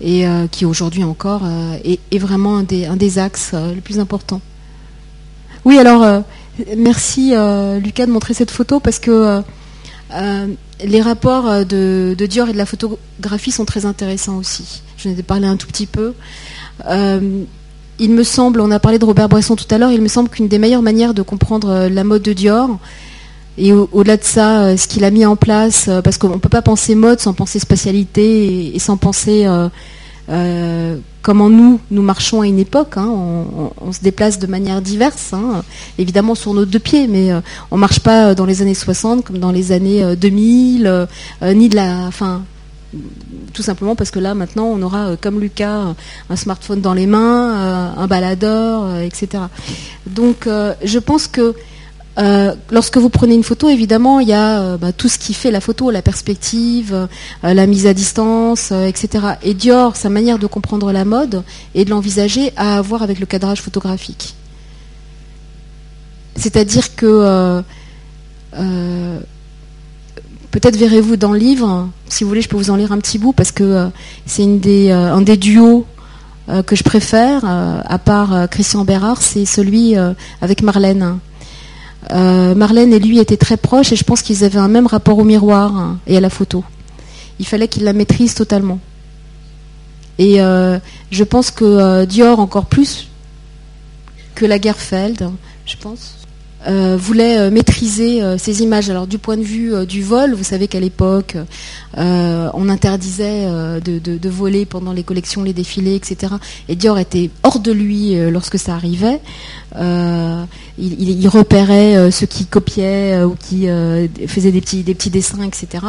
et 0.00 0.26
euh, 0.26 0.46
qui 0.46 0.64
aujourd'hui 0.64 1.02
encore 1.02 1.42
euh, 1.44 1.78
est, 1.84 2.18
vraiment 2.18 2.58
un 2.58 2.62
des, 2.62 2.86
un 2.86 2.96
des 2.96 3.18
axes 3.18 3.52
euh, 3.54 3.74
les 3.74 3.80
plus 3.80 3.98
importants. 3.98 4.40
Oui, 5.64 5.78
alors 5.78 6.22
merci 6.76 7.30
Lucas 7.82 8.04
de 8.04 8.10
montrer 8.10 8.34
cette 8.34 8.50
photo 8.50 8.80
parce 8.80 8.98
que 8.98 9.42
les 10.84 11.00
rapports 11.00 11.64
de, 11.64 12.14
Dior 12.28 12.50
et 12.50 12.52
de 12.52 12.58
la 12.58 12.66
photographie 12.66 13.50
sont 13.50 13.64
très 13.64 13.86
intéressants 13.86 14.36
aussi. 14.36 14.82
Je 14.98 15.08
ai 15.08 15.22
parlé 15.22 15.46
un 15.46 15.56
tout 15.56 15.66
petit 15.66 15.86
peu. 15.86 16.12
Il 17.98 18.10
me 18.10 18.22
semble, 18.22 18.60
on 18.60 18.70
a 18.70 18.78
parlé 18.78 18.98
de 18.98 19.04
Robert 19.04 19.28
Bresson 19.28 19.56
tout 19.56 19.72
à 19.72 19.78
l'heure, 19.78 19.92
il 19.92 20.00
me 20.02 20.08
semble 20.08 20.28
qu'une 20.28 20.48
des 20.48 20.58
meilleures 20.58 20.82
manières 20.82 21.14
de 21.14 21.22
comprendre 21.22 21.88
la 21.88 22.04
mode 22.04 22.22
de 22.22 22.32
Dior, 22.32 22.78
et 23.56 23.72
au-delà 23.72 24.16
de 24.16 24.24
ça, 24.24 24.76
ce 24.76 24.88
qu'il 24.88 25.04
a 25.04 25.10
mis 25.10 25.24
en 25.24 25.36
place, 25.36 25.88
parce 26.02 26.18
qu'on 26.18 26.30
ne 26.30 26.38
peut 26.38 26.48
pas 26.48 26.62
penser 26.62 26.94
mode 26.94 27.20
sans 27.20 27.34
penser 27.34 27.60
spatialité 27.60 28.74
et, 28.74 28.78
sans 28.80 28.96
penser 28.96 29.46
euh, 30.30 30.96
comment 31.22 31.50
nous, 31.50 31.80
nous 31.90 32.02
marchons 32.02 32.40
à 32.40 32.46
une 32.46 32.58
époque. 32.58 32.96
Hein, 32.96 33.08
on, 33.80 33.92
se 33.92 34.00
déplace 34.00 34.38
de 34.38 34.46
manière 34.46 34.80
diverse, 34.80 35.32
hein, 35.32 35.62
évidemment 35.98 36.34
sur 36.34 36.54
nos 36.54 36.64
deux 36.64 36.78
pieds, 36.78 37.06
mais 37.06 37.32
euh, 37.32 37.40
on 37.70 37.76
ne 37.76 37.80
marche 37.80 38.00
pas 38.00 38.34
dans 38.34 38.46
les 38.46 38.62
années 38.62 38.74
60 38.74 39.24
comme 39.24 39.38
dans 39.38 39.52
les 39.52 39.72
années 39.72 40.16
2000, 40.16 40.86
euh, 40.86 41.54
ni 41.54 41.68
de 41.68 41.76
la... 41.76 42.10
tout 43.52 43.62
simplement 43.62 43.96
parce 43.96 44.10
que 44.10 44.18
là, 44.18 44.34
maintenant, 44.34 44.66
on 44.66 44.80
aura, 44.82 45.16
comme 45.20 45.40
Lucas, 45.40 45.94
un 46.30 46.36
smartphone 46.36 46.80
dans 46.80 46.94
les 46.94 47.06
mains, 47.06 47.94
un 47.96 48.06
baladeur, 48.06 48.98
etc. 49.00 49.44
Donc, 50.06 50.46
je 50.46 50.98
pense 50.98 51.26
que 51.26 51.54
euh, 52.18 52.54
lorsque 52.70 52.96
vous 52.96 53.08
prenez 53.08 53.34
une 53.34 53.42
photo, 53.42 53.68
évidemment, 53.68 54.20
il 54.20 54.28
y 54.28 54.32
a 54.32 54.60
euh, 54.60 54.76
bah, 54.76 54.92
tout 54.92 55.08
ce 55.08 55.18
qui 55.18 55.34
fait 55.34 55.50
la 55.50 55.60
photo, 55.60 55.90
la 55.90 56.02
perspective, 56.02 56.94
euh, 56.94 57.54
la 57.54 57.66
mise 57.66 57.86
à 57.86 57.94
distance, 57.94 58.70
etc. 58.72 59.34
Et 59.42 59.54
Dior, 59.54 59.96
sa 59.96 60.10
manière 60.10 60.38
de 60.38 60.46
comprendre 60.46 60.92
la 60.92 61.04
mode 61.04 61.42
et 61.74 61.84
de 61.84 61.90
l'envisager 61.90 62.52
a 62.56 62.78
à 62.78 62.82
voir 62.82 63.02
avec 63.02 63.18
le 63.20 63.26
cadrage 63.26 63.60
photographique. 63.60 64.34
C'est-à-dire 66.36 66.94
que 66.96 67.62
peut-être 70.54 70.76
verrez-vous 70.76 71.16
dans 71.16 71.32
le 71.32 71.38
livre, 71.38 71.88
si 72.08 72.22
vous 72.22 72.28
voulez, 72.28 72.40
je 72.40 72.48
peux 72.48 72.56
vous 72.56 72.70
en 72.70 72.76
lire 72.76 72.92
un 72.92 72.98
petit 72.98 73.18
bout 73.18 73.32
parce 73.32 73.50
que 73.50 73.90
c'est 74.24 74.44
un 74.44 75.20
des 75.20 75.36
duos 75.36 75.84
que 76.66 76.76
je 76.76 76.84
préfère, 76.84 77.44
à 77.44 77.98
part 77.98 78.48
Christian 78.48 78.84
Bérard, 78.84 79.20
c'est 79.20 79.46
celui 79.46 79.96
avec 80.40 80.62
Marlène. 80.62 81.18
Euh, 82.12 82.54
Marlène 82.54 82.92
et 82.92 82.98
lui 82.98 83.18
étaient 83.18 83.36
très 83.36 83.56
proches 83.56 83.92
et 83.92 83.96
je 83.96 84.04
pense 84.04 84.22
qu'ils 84.22 84.44
avaient 84.44 84.58
un 84.58 84.68
même 84.68 84.86
rapport 84.86 85.18
au 85.18 85.24
miroir 85.24 85.76
hein, 85.76 85.98
et 86.06 86.16
à 86.16 86.20
la 86.20 86.30
photo. 86.30 86.64
Il 87.38 87.46
fallait 87.46 87.68
qu'il 87.68 87.84
la 87.84 87.92
maîtrise 87.92 88.34
totalement. 88.34 88.78
Et 90.18 90.40
euh, 90.40 90.78
je 91.10 91.24
pense 91.24 91.50
que 91.50 91.64
euh, 91.64 92.06
Dior, 92.06 92.38
encore 92.38 92.66
plus 92.66 93.08
que 94.34 94.44
Lagerfeld, 94.44 95.30
je 95.66 95.76
pense, 95.76 96.16
euh, 96.66 96.96
voulait 96.98 97.36
euh, 97.36 97.50
maîtriser 97.50 98.22
euh, 98.22 98.38
ces 98.38 98.62
images. 98.62 98.88
Alors 98.88 99.06
du 99.06 99.18
point 99.18 99.36
de 99.36 99.42
vue 99.42 99.86
du 99.86 100.02
vol, 100.02 100.34
vous 100.34 100.44
savez 100.44 100.66
qu'à 100.66 100.80
l'époque, 100.80 101.36
on 101.96 102.68
interdisait 102.68 103.46
de, 103.80 104.28
voler 104.28 104.64
pendant 104.64 104.92
les 104.92 105.02
collections, 105.02 105.42
les 105.42 105.52
défilés, 105.52 105.94
etc. 105.94 106.34
Et 106.68 106.76
Dior 106.76 106.98
était 106.98 107.30
hors 107.42 107.60
de 107.60 107.72
lui 107.72 108.16
lorsque 108.30 108.58
ça 108.58 108.74
arrivait. 108.74 109.20
Il, 109.76 111.28
repérait 111.28 112.10
ceux 112.10 112.26
qui 112.26 112.46
copiaient 112.46 113.22
ou 113.22 113.36
qui 113.36 113.68
faisaient 114.26 114.52
des 114.52 114.60
petits, 114.60 114.82
des 114.82 114.94
petits 114.94 115.10
dessins, 115.10 115.42
etc. 115.42 115.84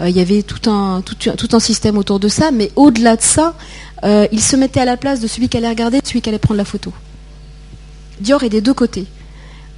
il 0.00 0.16
y 0.16 0.20
avait 0.20 0.42
tout 0.42 0.70
un, 0.70 1.02
tout, 1.02 1.14
tout, 1.14 1.48
un 1.52 1.60
système 1.60 1.98
autour 1.98 2.20
de 2.20 2.28
ça, 2.28 2.50
mais 2.50 2.70
au-delà 2.76 3.16
de 3.16 3.22
ça, 3.22 3.54
il 4.04 4.40
se 4.40 4.56
mettait 4.56 4.80
à 4.80 4.86
la 4.86 4.96
place 4.96 5.20
de 5.20 5.26
celui 5.26 5.48
qui 5.48 5.56
allait 5.58 5.68
regarder, 5.68 6.00
de 6.00 6.06
celui 6.06 6.22
qui 6.22 6.28
allait 6.30 6.38
prendre 6.38 6.58
la 6.58 6.64
photo. 6.64 6.92
Dior 8.20 8.42
est 8.44 8.50
des 8.50 8.60
deux 8.60 8.74
côtés 8.74 9.06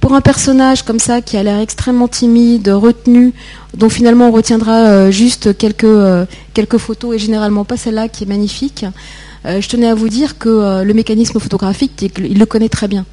pour 0.07 0.15
un 0.15 0.21
personnage 0.21 0.83
comme 0.83 0.99
ça 0.99 1.19
qui 1.19 1.35
a 1.35 1.43
l'air 1.43 1.59
extrêmement 1.59 2.07
timide, 2.07 2.69
retenu, 2.69 3.33
dont 3.75 3.89
finalement 3.89 4.29
on 4.29 4.31
retiendra 4.31 4.85
euh, 4.85 5.11
juste 5.11 5.57
quelques, 5.57 5.83
euh, 5.83 6.25
quelques 6.53 6.77
photos 6.77 7.13
et 7.15 7.19
généralement 7.19 7.65
pas 7.65 7.75
celle-là 7.75 8.07
qui 8.07 8.23
est 8.23 8.27
magnifique, 8.27 8.85
euh, 9.45 9.59
je 9.59 9.67
tenais 9.67 9.89
à 9.89 9.95
vous 9.95 10.07
dire 10.07 10.37
que 10.37 10.81
le 10.81 10.93
mécanisme 10.93 11.41
photographique, 11.41 12.09
il 12.19 12.39
le 12.39 12.45
connaît 12.45 12.69
très 12.69 12.87
bien. 12.87 13.05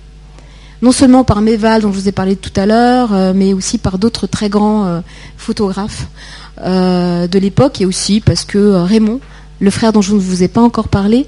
Non 0.82 0.92
seulement 0.92 1.24
par 1.24 1.40
Méval, 1.40 1.82
dont 1.82 1.90
je 1.90 1.98
vous 1.98 2.08
ai 2.08 2.12
parlé 2.12 2.36
tout 2.36 2.52
à 2.54 2.64
l'heure, 2.64 3.10
mais 3.34 3.54
aussi 3.54 3.78
par 3.78 3.98
d'autres 3.98 4.28
très 4.28 4.48
grands 4.48 5.02
photographes 5.36 6.06
de 6.64 7.38
l'époque 7.40 7.80
et 7.80 7.86
aussi 7.86 8.20
parce 8.20 8.44
que 8.44 8.84
Raymond, 8.84 9.18
le 9.60 9.70
frère 9.70 9.92
dont 9.92 10.02
je 10.02 10.14
ne 10.14 10.18
vous 10.18 10.42
ai 10.42 10.48
pas 10.48 10.60
encore 10.60 10.88
parlé, 10.88 11.26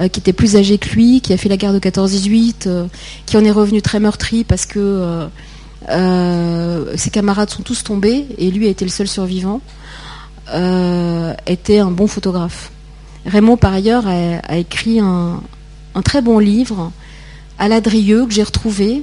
euh, 0.00 0.08
qui 0.08 0.20
était 0.20 0.32
plus 0.32 0.56
âgé 0.56 0.78
que 0.78 0.90
lui, 0.90 1.20
qui 1.20 1.32
a 1.32 1.36
fait 1.36 1.48
la 1.48 1.56
guerre 1.56 1.72
de 1.72 1.78
14-18, 1.78 2.66
euh, 2.66 2.86
qui 3.26 3.36
en 3.36 3.44
est 3.44 3.50
revenu 3.50 3.82
très 3.82 4.00
meurtri 4.00 4.44
parce 4.44 4.66
que 4.66 5.28
euh, 5.88 6.96
ses 6.96 7.10
camarades 7.10 7.50
sont 7.50 7.62
tous 7.62 7.84
tombés 7.84 8.26
et 8.36 8.50
lui 8.50 8.66
a 8.66 8.70
été 8.70 8.84
le 8.84 8.90
seul 8.90 9.08
survivant, 9.08 9.60
était 11.46 11.78
un 11.78 11.90
bon 11.90 12.06
photographe. 12.06 12.70
Raymond, 13.26 13.58
par 13.58 13.74
ailleurs, 13.74 14.04
a, 14.06 14.56
écrit 14.56 14.98
un, 14.98 15.42
très 16.04 16.22
bon 16.22 16.38
livre, 16.38 16.90
à 17.58 17.68
l'Adrieux, 17.68 18.24
que 18.24 18.32
j'ai 18.32 18.44
retrouvé, 18.44 19.02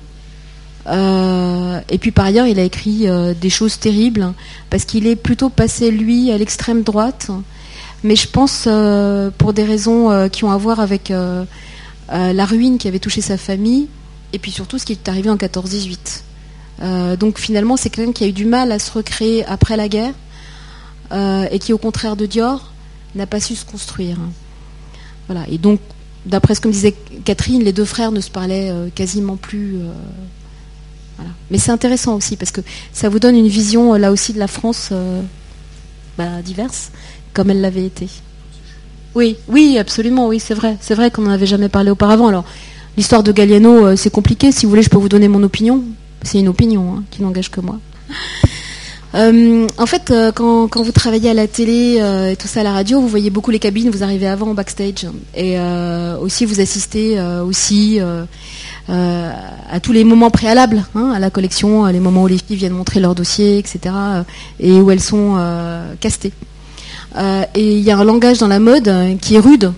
et 0.89 1.97
puis 1.99 2.09
par 2.11 2.25
ailleurs, 2.25 2.47
il 2.47 2.57
a 2.57 2.63
écrit 2.63 3.05
des 3.39 3.49
choses 3.51 3.77
terribles, 3.77 4.33
parce 4.71 4.85
qu'il 4.85 5.05
est 5.05 5.15
plutôt 5.15 5.49
passé, 5.49 5.91
lui, 5.91 6.31
à 6.31 6.37
l'extrême 6.39 6.81
droite, 6.81 7.29
mais 8.05 8.15
je 8.15 8.27
pense, 8.27 8.65
euh, 8.67 9.31
pour 9.35 9.51
des 9.51 9.63
raisons 9.63 10.11
euh, 10.11 10.27
qui 10.27 10.43
ont 10.43 10.51
à 10.51 10.57
voir 10.57 10.79
avec 10.79 11.09
euh, 11.09 11.43
la 12.09 12.45
ruine 12.45 12.77
qui 12.77 12.87
avait 12.87 12.99
touché 12.99 13.19
sa 13.19 13.35
famille, 13.35 13.87
et 14.31 14.37
puis 14.37 14.51
surtout 14.51 14.77
ce 14.77 14.85
qui 14.85 14.91
est 14.91 15.09
arrivé 15.09 15.29
en 15.29 15.37
14-18. 15.37 17.17
donc 17.17 17.39
finalement, 17.39 17.77
c'est 17.77 17.89
quelqu'un 17.89 18.11
qui 18.11 18.23
a 18.23 18.27
eu 18.27 18.31
du 18.31 18.45
mal 18.45 18.71
à 18.71 18.77
se 18.77 18.91
recréer 18.91 19.43
après 19.45 19.75
la 19.75 19.89
guerre, 19.89 20.13
et 21.51 21.57
qui, 21.59 21.73
au 21.73 21.79
contraire 21.79 22.15
de 22.15 22.27
Dior, 22.27 22.71
n'a 23.15 23.25
pas 23.25 23.39
su 23.39 23.55
se 23.55 23.65
construire. 23.65 24.17
Voilà. 25.27 25.45
Et 25.49 25.57
donc, 25.57 25.79
d'après 26.27 26.53
ce 26.53 26.61
que 26.61 26.67
me 26.67 26.73
disait 26.73 26.93
Catherine, 27.23 27.63
les 27.63 27.73
deux 27.73 27.85
frères 27.85 28.11
ne 28.11 28.21
se 28.21 28.29
parlaient 28.29 28.71
quasiment 28.93 29.37
plus. 29.37 29.79
Mais 31.49 31.57
c'est 31.57 31.71
intéressant 31.71 32.15
aussi 32.15 32.35
parce 32.35 32.51
que 32.51 32.61
ça 32.93 33.09
vous 33.09 33.19
donne 33.19 33.35
une 33.35 33.47
vision 33.47 33.93
là 33.95 34.11
aussi 34.11 34.33
de 34.33 34.39
la 34.39 34.47
France 34.47 34.91
bah, 36.17 36.41
diverse 36.43 36.91
comme 37.35 37.51
elle 37.51 37.61
l'avait 37.61 37.85
été. 37.85 38.07
Oui, 39.15 39.37
oui, 39.47 39.77
absolument, 39.77 40.27
oui, 40.27 40.39
c'est 40.39 40.53
vrai. 40.53 40.77
C'est 40.81 40.95
vrai 40.95 41.11
qu'on 41.11 41.21
n'en 41.21 41.31
avait 41.31 41.45
jamais 41.45 41.69
parlé 41.69 41.91
auparavant. 41.91 42.27
Alors, 42.27 42.43
l'histoire 42.97 43.23
de 43.23 43.31
Galliano, 43.31 43.85
euh, 43.85 43.95
c'est 43.95 44.09
compliqué. 44.09 44.51
Si 44.51 44.65
vous 44.65 44.71
voulez, 44.71 44.81
je 44.81 44.89
peux 44.89 44.97
vous 44.97 45.09
donner 45.09 45.29
mon 45.29 45.41
opinion. 45.43 45.83
C'est 46.23 46.39
une 46.39 46.49
opinion 46.49 46.95
hein, 46.97 47.03
qui 47.11 47.21
n'engage 47.21 47.51
que 47.51 47.61
moi. 47.61 47.79
Euh, 49.13 49.65
en 49.77 49.85
fait, 49.85 50.11
euh, 50.11 50.33
quand, 50.33 50.67
vous 50.75 50.91
travaillez 50.91 51.29
à 51.29 51.33
la 51.33 51.47
télé 51.47 52.01
et 52.29 52.35
tout 52.35 52.49
ça 52.49 52.59
à 52.59 52.63
la 52.63 52.73
radio, 52.73 52.99
vous 52.99 53.07
voyez 53.07 53.29
beaucoup 53.29 53.49
les 53.49 53.59
cabines, 53.59 53.89
vous 53.89 54.03
arrivez 54.03 54.27
avant 54.27 54.47
au 54.51 54.53
backstage. 54.53 55.07
Et 55.33 55.57
aussi, 56.19 56.43
vous 56.43 56.59
assistez 56.59 57.17
aussi 57.21 58.01
à 58.89 59.79
tous 59.81 59.93
les 59.93 60.03
moments 60.03 60.31
préalables 60.31 60.83
hein, 60.95 61.13
à 61.15 61.19
la 61.19 61.29
collection, 61.29 61.85
les 61.85 62.01
moments 62.01 62.23
où 62.23 62.27
les 62.27 62.39
filles 62.39 62.57
viennent 62.57 62.73
montrer 62.73 62.99
leur 62.99 63.15
dossier, 63.15 63.57
etc. 63.57 63.95
et 64.59 64.73
où 64.81 64.91
elles 64.91 64.99
sont 64.99 65.37
castées. 66.01 66.33
Euh, 67.17 67.43
et 67.53 67.77
il 67.77 67.83
y 67.83 67.91
a 67.91 67.97
un 67.97 68.03
langage 68.03 68.39
dans 68.39 68.47
la 68.47 68.59
mode 68.59 68.87
euh, 68.87 69.15
qui 69.15 69.35
est 69.35 69.39
rude, 69.39 69.71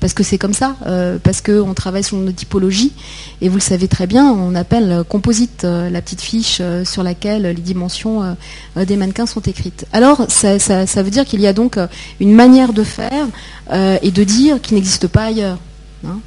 parce 0.00 0.12
que 0.12 0.22
c'est 0.22 0.38
comme 0.38 0.52
ça, 0.52 0.76
euh, 0.86 1.18
parce 1.22 1.40
qu'on 1.40 1.74
travaille 1.74 2.02
sur 2.02 2.16
une 2.16 2.32
typologie, 2.32 2.92
et 3.40 3.48
vous 3.48 3.56
le 3.56 3.62
savez 3.62 3.88
très 3.88 4.06
bien, 4.06 4.30
on 4.30 4.54
appelle 4.54 5.04
composite 5.08 5.64
la 5.64 6.00
petite 6.02 6.20
fiche 6.20 6.62
sur 6.84 7.02
laquelle 7.02 7.42
les 7.42 7.54
dimensions 7.54 8.36
des 8.76 8.96
mannequins 8.96 9.26
sont 9.26 9.40
écrites. 9.40 9.86
Alors, 9.92 10.26
ça, 10.28 11.02
veut 11.02 11.10
dire 11.10 11.24
qu'il 11.24 11.40
y 11.40 11.46
a 11.46 11.52
donc 11.52 11.78
une 12.20 12.32
manière 12.32 12.72
de 12.72 12.84
faire 12.84 13.26
et 13.72 14.10
de 14.10 14.24
dire 14.24 14.60
qui 14.60 14.74
n'existe 14.74 15.08
pas 15.08 15.24
ailleurs. 15.24 15.58
Hein. 16.06 16.18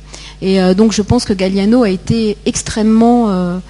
Et 0.42 0.60
donc, 0.74 0.92
je 0.92 1.02
pense 1.02 1.24
que 1.24 1.34
Galliano 1.34 1.84
a 1.84 1.90
été 1.90 2.38
extrêmement 2.46 3.62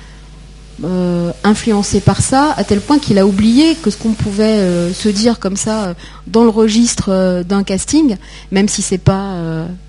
euh, 0.83 1.31
influencé 1.43 1.99
par 1.99 2.21
ça, 2.21 2.53
à 2.57 2.63
tel 2.63 2.81
point 2.81 2.97
qu'il 2.97 3.19
a 3.19 3.25
oublié 3.27 3.75
que 3.75 3.89
ce 3.91 3.97
qu'on 3.97 4.13
pouvait 4.13 4.43
euh, 4.43 4.93
se 4.93 5.09
dire 5.09 5.39
comme 5.39 5.55
ça 5.55 5.83
euh, 5.83 5.93
dans 6.25 6.43
le 6.43 6.49
registre 6.49 7.43
d'un 7.43 7.63
casting, 7.63 8.17
même 8.51 8.67
si 8.67 8.81
c'est 8.81 8.97
pas 8.97 9.35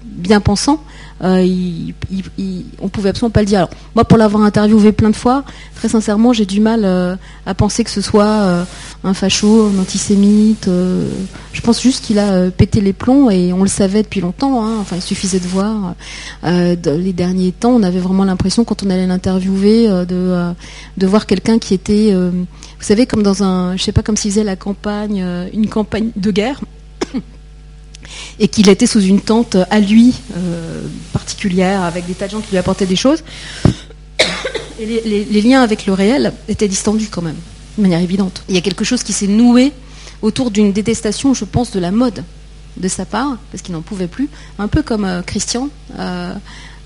bien 0.04 0.40
pensant, 0.40 0.82
euh, 1.22 1.40
il, 1.42 1.94
on 2.80 2.88
pouvait 2.88 3.10
absolument 3.10 3.30
pas 3.30 3.40
le 3.40 3.46
dire. 3.46 3.58
Alors, 3.58 3.70
moi, 3.94 4.04
pour 4.04 4.18
l'avoir 4.18 4.42
interviewé 4.42 4.92
plein 4.92 5.10
de 5.10 5.16
fois, 5.16 5.44
très 5.76 5.88
sincèrement, 5.88 6.32
j'ai 6.32 6.46
du 6.46 6.60
mal 6.60 6.82
euh, 6.84 7.16
à 7.46 7.54
penser 7.54 7.84
que 7.84 7.90
ce 7.90 8.00
soit 8.00 8.24
euh, 8.24 8.64
un 9.04 9.14
facho, 9.14 9.70
un 9.74 9.80
antisémite. 9.80 10.66
je 10.66 11.60
pense 11.60 11.80
juste 11.80 12.04
qu'il 12.04 12.18
a 12.18 12.50
pété 12.50 12.80
les 12.80 12.92
plombs 12.92 13.30
et 13.30 13.52
on 13.52 13.62
le 13.62 13.68
savait 13.68 14.02
depuis 14.02 14.20
longtemps. 14.20 14.64
Hein. 14.64 14.78
Enfin, 14.80 14.96
il 14.96 15.02
suffisait 15.02 15.40
de 15.40 15.46
voir. 15.46 15.94
les 16.42 17.12
derniers 17.12 17.52
temps, 17.52 17.70
on 17.70 17.82
avait 17.82 18.00
vraiment 18.00 18.24
l'impression, 18.24 18.64
quand 18.64 18.82
on 18.82 18.90
allait 18.90 19.06
l'interviewer, 19.06 19.88
de, 20.06 20.52
de 20.96 21.06
voir 21.06 21.26
quelqu'un 21.26 21.58
qui 21.58 21.74
était, 21.74 22.14
vous 22.14 22.46
savez, 22.80 23.06
comme 23.06 23.22
dans 23.22 23.42
un, 23.44 23.76
je 23.76 23.82
sais 23.82 23.92
pas, 23.92 24.02
comme 24.02 24.16
s'il 24.16 24.32
faisait 24.32 24.44
la 24.44 24.56
campagne, 24.56 25.24
une 25.52 25.68
campagne 25.68 26.10
de 26.16 26.30
guerre 26.30 26.60
et 28.38 28.48
qu'il 28.48 28.68
était 28.68 28.86
sous 28.86 29.00
une 29.00 29.20
tente 29.20 29.56
à 29.70 29.80
lui 29.80 30.14
euh, 30.36 30.82
particulière, 31.12 31.82
avec 31.82 32.06
des 32.06 32.14
tas 32.14 32.26
de 32.26 32.32
gens 32.32 32.40
qui 32.40 32.50
lui 32.50 32.58
apportaient 32.58 32.86
des 32.86 32.96
choses. 32.96 33.22
Et 34.80 35.26
les, 35.30 35.42
liens 35.42 35.62
avec 35.62 35.86
le 35.86 35.92
réel 35.92 36.32
étaient 36.48 36.66
distendus 36.66 37.08
quand 37.08 37.22
même, 37.22 37.36
de 37.76 37.82
manière 37.82 38.00
évidente. 38.00 38.42
Il 38.48 38.54
y 38.54 38.58
a 38.58 38.60
quelque 38.60 38.84
chose 38.84 39.04
qui 39.04 39.12
s'est 39.12 39.28
noué 39.28 39.72
autour 40.22 40.50
d'une 40.50 40.72
détestation, 40.72 41.34
je 41.34 41.44
pense, 41.44 41.70
de 41.70 41.78
la 41.78 41.92
mode 41.92 42.24
de 42.78 42.88
sa 42.88 43.04
part, 43.04 43.36
parce 43.52 43.62
qu'il 43.62 43.74
n'en 43.74 43.82
pouvait 43.82 44.08
plus, 44.08 44.28
un 44.58 44.66
peu 44.66 44.82
comme 44.82 45.04
euh, 45.04 45.22
Christian, 45.22 45.68
euh, 45.98 46.32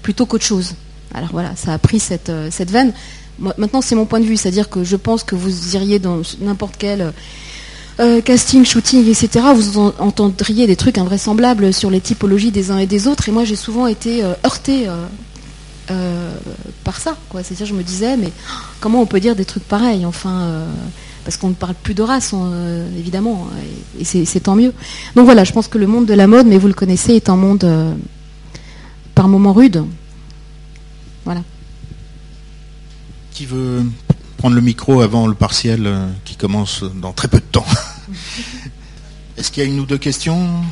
plutôt 0.02 0.26
qu'autre 0.26 0.44
chose. 0.44 0.74
Alors 1.14 1.30
voilà, 1.32 1.56
ça 1.56 1.72
a 1.72 1.78
pris 1.78 2.00
cette, 2.00 2.30
cette 2.50 2.70
veine. 2.70 2.92
maintenant, 3.38 3.80
c'est 3.80 3.94
mon 3.94 4.04
point 4.04 4.20
de 4.20 4.26
vue, 4.26 4.36
c'est-à-dire 4.36 4.68
que 4.68 4.84
je 4.84 4.96
pense 4.96 5.22
que 5.22 5.36
vous 5.36 5.76
iriez 5.76 5.98
dans 5.98 6.20
n'importe 6.40 6.74
quel 6.76 7.14
euh, 7.98 8.20
casting, 8.20 8.62
shooting, 8.66 9.08
etc., 9.08 9.46
vous 9.54 9.78
entendriez 9.78 10.66
des 10.66 10.76
trucs 10.76 10.98
invraisemblables 10.98 11.72
sur 11.72 11.88
les 11.88 12.00
typologies 12.00 12.50
des 12.50 12.70
uns 12.70 12.76
et 12.76 12.86
des 12.86 13.08
autres. 13.08 13.30
Et 13.30 13.32
moi, 13.32 13.44
j'ai 13.44 13.56
souvent 13.56 13.86
été 13.86 14.22
euh, 14.22 14.34
heurtée 14.44 14.86
euh, 15.90 16.34
par 16.84 16.98
ça. 16.98 17.16
C'est-à-dire, 17.32 17.64
je 17.64 17.72
me 17.72 17.82
disais, 17.82 18.18
mais 18.18 18.30
comment 18.80 19.00
on 19.00 19.06
peut 19.06 19.20
dire 19.20 19.34
des 19.34 19.46
trucs 19.46 19.66
pareils 19.66 20.04
Enfin, 20.04 20.66
parce 21.24 21.38
qu'on 21.38 21.48
ne 21.48 21.54
parle 21.54 21.74
plus 21.74 21.94
de 21.94 22.02
race, 22.02 22.34
évidemment, 22.98 23.48
et, 23.98 24.04
c'est 24.04 24.40
tant 24.40 24.56
mieux. 24.56 24.74
Donc 25.14 25.24
voilà, 25.24 25.44
je 25.44 25.52
pense 25.52 25.68
que 25.68 25.78
le 25.78 25.86
monde 25.86 26.04
de 26.04 26.14
la 26.14 26.26
mode, 26.26 26.46
mais 26.46 26.58
vous 26.58 26.68
le 26.68 26.74
connaissez, 26.74 27.14
est 27.14 27.30
un 27.30 27.36
monde 27.36 27.66
par 29.14 29.28
moments 29.28 29.54
rude. 29.54 29.84
Voilà. 31.24 31.40
Qui 33.32 33.46
veut 33.46 33.84
prendre 34.36 34.54
le 34.54 34.60
micro 34.60 35.00
avant 35.00 35.26
le 35.26 35.34
partiel 35.34 35.90
qui 36.26 36.36
commence 36.36 36.84
dans 36.84 37.12
très 37.12 37.28
peu 37.28 37.38
de 37.38 37.44
temps? 37.44 37.64
Est-ce 39.36 39.50
qu'il 39.50 39.62
y 39.62 39.66
a 39.66 39.68
une 39.68 39.80
ou 39.80 39.86
deux 39.86 39.98
questions? 39.98 40.62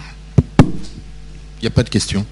Il 0.58 1.62
n'y 1.62 1.68
a 1.68 1.70
pas 1.70 1.82
de 1.82 1.90
questions. 1.90 2.24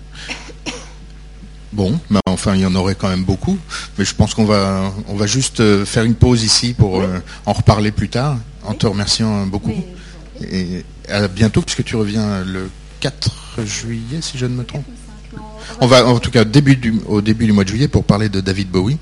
Bon, 1.72 1.98
ben 2.10 2.20
enfin, 2.26 2.54
il 2.54 2.60
y 2.60 2.66
en 2.66 2.74
aurait 2.74 2.94
quand 2.94 3.08
même 3.08 3.24
beaucoup, 3.24 3.58
mais 3.96 4.04
je 4.04 4.14
pense 4.14 4.34
qu'on 4.34 4.44
va, 4.44 4.92
on 5.08 5.16
va 5.16 5.26
juste 5.26 5.60
euh, 5.60 5.86
faire 5.86 6.04
une 6.04 6.14
pause 6.14 6.44
ici 6.44 6.74
pour 6.74 7.00
euh, 7.00 7.18
en 7.46 7.54
reparler 7.54 7.92
plus 7.92 8.10
tard, 8.10 8.36
en 8.62 8.74
te 8.74 8.86
remerciant 8.86 9.46
beaucoup. 9.46 9.72
Et 10.42 10.84
à 11.08 11.28
bientôt, 11.28 11.62
puisque 11.62 11.84
tu 11.84 11.96
reviens 11.96 12.44
le 12.44 12.68
4 13.00 13.64
juillet, 13.64 14.20
si 14.20 14.36
je 14.36 14.46
ne 14.46 14.54
me 14.54 14.64
trompe. 14.64 14.84
On 15.80 15.86
va, 15.86 16.06
en 16.06 16.18
tout 16.18 16.30
cas, 16.30 16.44
début 16.44 16.76
du, 16.76 16.94
au 17.06 17.20
début 17.22 17.46
du 17.46 17.52
mois 17.52 17.64
de 17.64 17.68
juillet, 17.70 17.88
pour 17.88 18.04
parler 18.04 18.28
de 18.28 18.40
David 18.40 18.68
Bowie. 18.68 18.98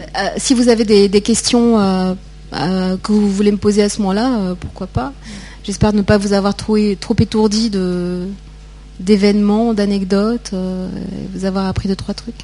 Euh, 0.00 0.28
si 0.36 0.54
vous 0.54 0.68
avez 0.68 0.84
des, 0.84 1.20
questions 1.20 1.78
euh, 1.78 2.14
euh, 2.52 2.96
que 3.02 3.12
vous 3.12 3.30
voulez 3.30 3.52
me 3.52 3.56
poser 3.56 3.82
à 3.82 3.88
ce 3.88 3.98
moment-là, 3.98 4.54
pourquoi 4.60 4.86
pas. 4.86 5.12
J'espère 5.64 5.92
ne 5.92 6.02
pas 6.02 6.16
vous 6.18 6.32
avoir 6.32 6.54
trop, 6.54 6.76
trop 7.00 7.16
étourdi 7.18 7.70
d'événements, 9.00 9.74
d'anecdotes, 9.74 10.52
vous 11.34 11.44
avoir 11.44 11.66
appris 11.66 11.88
deux, 11.88 11.96
trois 11.96 12.14
trucs. 12.14 12.34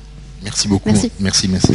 Merci 0.42 0.68
beaucoup. 0.68 0.88
Merci, 0.88 1.10
merci. 1.20 1.48
merci. 1.48 1.72